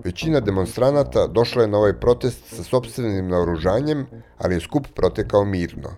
Većina 0.05 0.41
demonstranata 0.41 1.27
došla 1.27 1.63
je 1.63 1.69
na 1.69 1.79
ovaj 1.79 1.93
protest 1.93 2.57
sa 2.57 2.63
sobstvenim 2.63 3.29
naoružanjem, 3.29 4.07
ali 4.39 4.55
je 4.55 4.61
skup 4.61 4.87
protekao 4.95 5.45
mirno. 5.45 5.91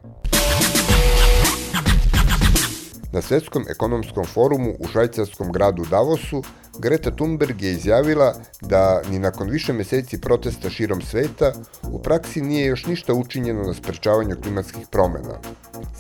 Na 3.12 3.22
Svetskom 3.22 3.64
ekonomskom 3.70 4.24
forumu 4.24 4.74
u 4.78 4.88
švajcarskom 4.88 5.52
gradu 5.52 5.84
Davosu 5.90 6.42
Greta 6.78 7.10
Thunberg 7.10 7.62
je 7.62 7.72
izjavila 7.72 8.34
da 8.60 9.02
ni 9.10 9.18
nakon 9.18 9.50
više 9.50 9.72
meseci 9.72 10.20
protesta 10.20 10.70
širom 10.70 11.00
sveta 11.00 11.52
u 11.82 12.02
praksi 12.02 12.40
nije 12.42 12.66
još 12.66 12.86
ništa 12.86 13.14
učinjeno 13.14 13.62
na 13.62 13.74
sprečavanju 13.74 14.36
klimatskih 14.42 14.86
promena. 14.90 15.38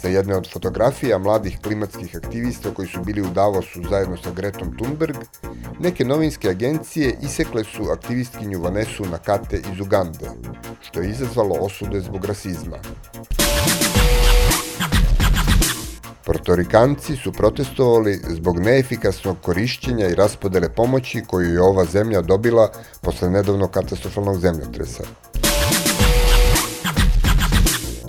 Sa 0.00 0.08
jedne 0.08 0.36
od 0.36 0.52
fotografija 0.52 1.18
mladih 1.18 1.58
klimatskih 1.62 2.16
aktivista 2.16 2.74
koji 2.74 2.88
su 2.88 3.00
bili 3.04 3.22
u 3.22 3.30
Davosu 3.30 3.82
zajedno 3.90 4.16
sa 4.16 4.30
Gretom 4.30 4.76
Thunberg, 4.76 5.16
neke 5.80 6.04
novinske 6.04 6.48
agencije 6.48 7.16
isekle 7.22 7.64
su 7.64 7.90
aktivistkinju 7.92 8.60
Vanesu 8.62 9.04
Nakate 9.04 9.56
iz 9.72 9.80
Ugande, 9.80 10.30
što 10.80 11.00
je 11.00 11.10
izazvalo 11.10 11.54
osude 11.60 12.00
zbog 12.00 12.24
rasizma. 12.24 12.76
Portorikanci 16.28 17.16
su 17.16 17.32
protestovali 17.32 18.20
zbog 18.28 18.58
neefikasnog 18.58 19.36
korišćenja 19.42 20.08
i 20.08 20.14
raspodele 20.14 20.68
pomoći 20.68 21.22
koju 21.26 21.52
je 21.52 21.62
ova 21.62 21.84
zemlja 21.84 22.20
dobila 22.20 22.70
posle 23.02 23.30
nedavnog 23.30 23.70
katastrofalnog 23.70 24.38
zemljotresa. 24.38 25.02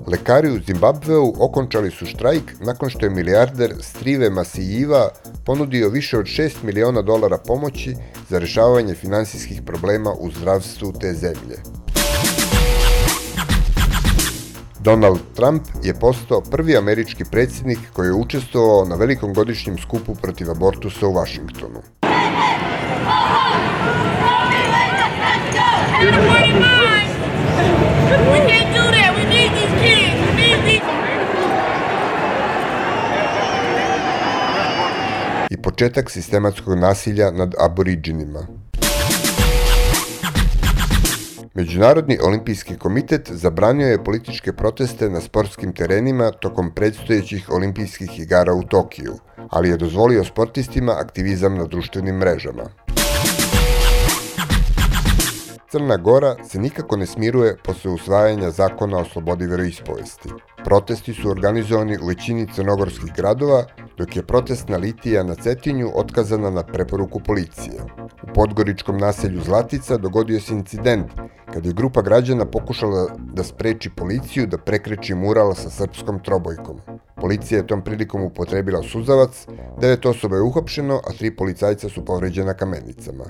Lekari 0.07 0.51
u 0.51 0.59
Zimbabveu 0.67 1.33
okončali 1.39 1.91
su 1.91 2.05
štrajk 2.05 2.43
nakon 2.59 2.89
što 2.89 3.05
je 3.05 3.09
milijarder 3.09 3.73
Strive 3.81 4.29
Masijiva 4.29 5.09
ponudio 5.45 5.89
više 5.89 6.17
od 6.17 6.25
6 6.25 6.63
miliona 6.63 7.01
dolara 7.01 7.37
pomoći 7.37 7.95
za 8.29 8.39
rešavanje 8.39 8.93
finansijskih 8.93 9.61
problema 9.65 10.13
u 10.19 10.31
zdravstvu 10.31 10.93
te 10.99 11.13
zemlje. 11.13 11.78
Donald 14.83 15.19
Trump 15.35 15.61
je 15.83 15.93
postao 15.93 16.41
prvi 16.41 16.77
američki 16.77 17.23
predsjednik 17.31 17.79
koji 17.93 18.07
je 18.07 18.13
učestvovao 18.13 18.85
na 18.85 18.95
velikom 18.95 19.33
godišnjem 19.33 19.77
skupu 19.77 20.15
protiv 20.15 20.51
abortusa 20.51 21.07
u 21.07 21.13
Vašingtonu. 21.13 21.81
I 35.49 35.57
početak 35.57 36.09
sistematskog 36.09 36.77
nasilja 36.77 37.31
nad 37.31 37.53
aboriđinima. 37.59 38.58
Međunarodni 41.53 42.17
olimpijski 42.23 42.77
komitet 42.77 43.31
zabranio 43.31 43.87
je 43.87 44.03
političke 44.03 44.53
proteste 44.53 45.09
na 45.09 45.21
sportskim 45.21 45.73
terenima 45.73 46.31
tokom 46.31 46.71
predstojećih 46.75 47.49
olimpijskih 47.49 48.19
igara 48.19 48.53
u 48.53 48.63
Tokiju, 48.63 49.13
ali 49.49 49.69
je 49.69 49.77
dozvolio 49.77 50.23
sportistima 50.23 50.95
aktivizam 50.99 51.57
na 51.57 51.63
društvenim 51.63 52.15
mrežama. 52.15 52.63
Crna 55.71 55.97
Gora 55.97 56.35
se 56.43 56.59
nikako 56.59 56.97
ne 56.97 57.05
smiruje 57.05 57.57
posle 57.63 57.91
usvajanja 57.91 58.49
zakona 58.51 58.97
o 58.97 59.05
slobodi 59.05 59.47
veroispovesti. 59.47 60.29
Protesti 60.63 61.13
su 61.13 61.29
organizovani 61.29 61.97
u 62.01 62.07
većini 62.07 62.47
crnogorskih 62.55 63.13
gradova, 63.15 63.65
dok 63.97 64.15
je 64.15 64.23
protestna 64.23 64.77
litija 64.77 65.23
na 65.23 65.35
Cetinju 65.35 65.91
otkazana 65.95 66.49
na 66.49 66.63
preporuku 66.63 67.19
policije. 67.19 67.81
U 68.23 68.33
podgoričkom 68.33 68.97
naselju 68.97 69.41
Zlatica 69.41 69.97
dogodio 69.97 70.39
se 70.39 70.53
incident 70.53 71.11
kad 71.53 71.65
je 71.65 71.73
grupa 71.73 72.01
građana 72.01 72.45
pokušala 72.45 73.07
da 73.33 73.43
spreči 73.43 73.89
policiju 73.89 74.47
da 74.47 74.57
prekreči 74.57 75.15
mural 75.15 75.55
sa 75.55 75.69
srpskom 75.69 76.19
trobojkom. 76.19 76.79
Policija 77.15 77.57
je 77.57 77.67
tom 77.67 77.81
prilikom 77.81 78.23
upotrebila 78.23 78.83
suzavac, 78.83 79.47
devet 79.81 80.05
osoba 80.05 80.35
je 80.35 80.41
uhapšeno, 80.41 81.01
a 81.07 81.13
tri 81.13 81.35
policajca 81.35 81.89
su 81.89 82.05
povređena 82.05 82.53
kamenicama. 82.53 83.25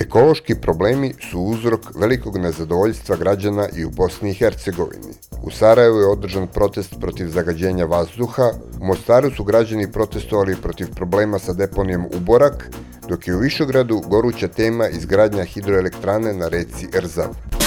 Ekološki 0.00 0.54
problemi 0.54 1.14
su 1.30 1.40
uzrok 1.40 1.80
velikog 1.94 2.38
nezadovoljstva 2.38 3.16
građana 3.16 3.68
i 3.76 3.84
u 3.84 3.90
Bosni 3.90 4.30
i 4.30 4.34
Hercegovini. 4.34 5.14
U 5.42 5.50
Sarajevu 5.50 5.98
je 5.98 6.06
održan 6.06 6.46
protest 6.46 6.94
protiv 7.00 7.28
zagađenja 7.28 7.84
vazduha, 7.84 8.50
u 8.80 8.86
Mostaru 8.86 9.30
su 9.30 9.44
građani 9.44 9.92
protestovali 9.92 10.56
protiv 10.62 10.94
problema 10.94 11.38
sa 11.38 11.52
deponijom 11.52 12.06
Uborak, 12.16 12.70
dok 13.08 13.28
je 13.28 13.36
u 13.36 13.38
Višogradu 13.38 14.02
goruća 14.06 14.48
tema 14.48 14.88
izgradnja 14.88 15.44
hidroelektrane 15.44 16.32
na 16.32 16.48
reci 16.48 16.88
Erzav. 16.94 17.63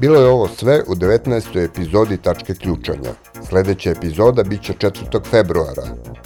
Bilo 0.00 0.20
je 0.20 0.28
ovo 0.28 0.48
sve 0.48 0.82
u 0.88 0.94
19. 0.94 1.64
epizodi 1.64 2.16
Tačke 2.16 2.54
ključanja. 2.54 3.10
Sledeća 3.48 3.90
epizoda 3.90 4.42
biće 4.42 4.72
4. 4.72 5.24
februara, 5.30 5.82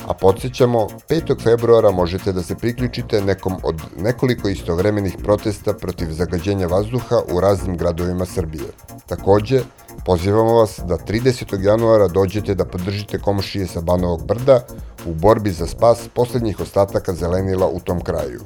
a 0.06 0.14
podsjećamo, 0.14 0.88
5. 1.09 1.42
februara 1.42 1.90
možete 1.90 2.33
da 2.33 2.42
se 2.42 2.54
priključite 2.54 3.20
nekom 3.20 3.56
od 3.62 3.80
nekoliko 3.96 4.48
istovremenih 4.48 5.16
protesta 5.22 5.72
protiv 5.72 6.06
zagađenja 6.11 6.66
vazduha 6.66 7.20
u 7.33 7.40
raznim 7.40 7.76
gradovima 7.76 8.24
Srbije. 8.24 8.68
Takođe, 9.06 9.61
pozivamo 10.04 10.54
vas 10.54 10.80
da 10.85 10.96
30. 10.96 11.64
januara 11.64 12.09
dođete 12.09 12.54
da 12.54 12.64
podržite 12.64 13.18
komšije 13.18 13.66
sa 13.66 13.80
Banovog 13.80 14.26
brda 14.26 14.61
u 15.06 15.14
borbi 15.14 15.50
za 15.50 15.66
spas 15.66 16.09
poslednjih 16.14 16.61
ostataka 16.61 17.12
zelenila 17.12 17.66
u 17.66 17.80
tom 17.80 18.00
kraju. 18.00 18.40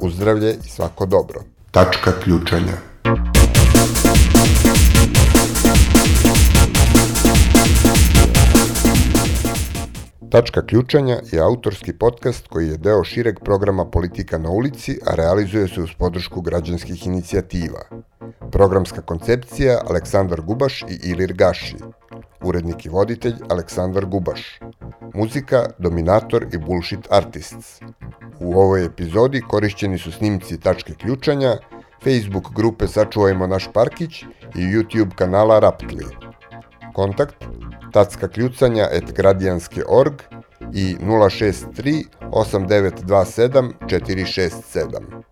Uzdravlje 0.00 0.56
i 0.64 0.68
svako 0.68 1.06
dobro. 1.06 1.40
Tačka 1.70 2.12
ključanja. 2.22 2.91
Tačka 10.32 10.66
ključanja 10.66 11.16
je 11.32 11.40
autorski 11.40 11.92
podcast 11.92 12.48
koji 12.48 12.68
je 12.68 12.76
deo 12.76 13.04
šireg 13.04 13.40
programa 13.44 13.84
Politika 13.84 14.38
na 14.38 14.50
ulici, 14.50 14.98
a 15.06 15.14
realizuje 15.14 15.68
se 15.68 15.80
uz 15.82 15.90
podršku 15.98 16.40
građanskih 16.40 17.06
inicijativa. 17.06 17.80
Programska 18.52 19.02
koncepcija 19.02 19.80
Aleksandar 19.88 20.40
Gubaš 20.40 20.82
i 20.82 20.98
Ilir 21.10 21.32
Gaši. 21.32 21.76
Urednik 22.42 22.86
i 22.86 22.88
voditelj 22.88 23.34
Aleksandar 23.50 24.06
Gubaš. 24.06 24.60
Muzika 25.14 25.66
Dominator 25.78 26.46
i 26.52 26.58
Bullshit 26.58 27.06
Artists. 27.10 27.80
U 28.40 28.54
ovoj 28.54 28.84
epizodi 28.84 29.40
korišćeni 29.48 29.98
su 29.98 30.12
snimci 30.12 30.60
Tačke 30.60 30.94
ključanja, 30.94 31.56
Facebook 32.04 32.54
grupe 32.54 32.88
Sačuvajmo 32.88 33.46
naš 33.46 33.68
parkić 33.72 34.22
i 34.54 34.58
YouTube 34.58 35.14
kanala 35.14 35.58
Raptli. 35.58 36.31
Kontakt 36.92 37.44
tacka 37.92 38.28
kljucanja 38.28 38.88
et 38.92 39.12
gradijanske.org 39.16 40.22
i 40.74 40.96
063 41.00 42.04
8927 42.30 43.72
467. 43.88 45.22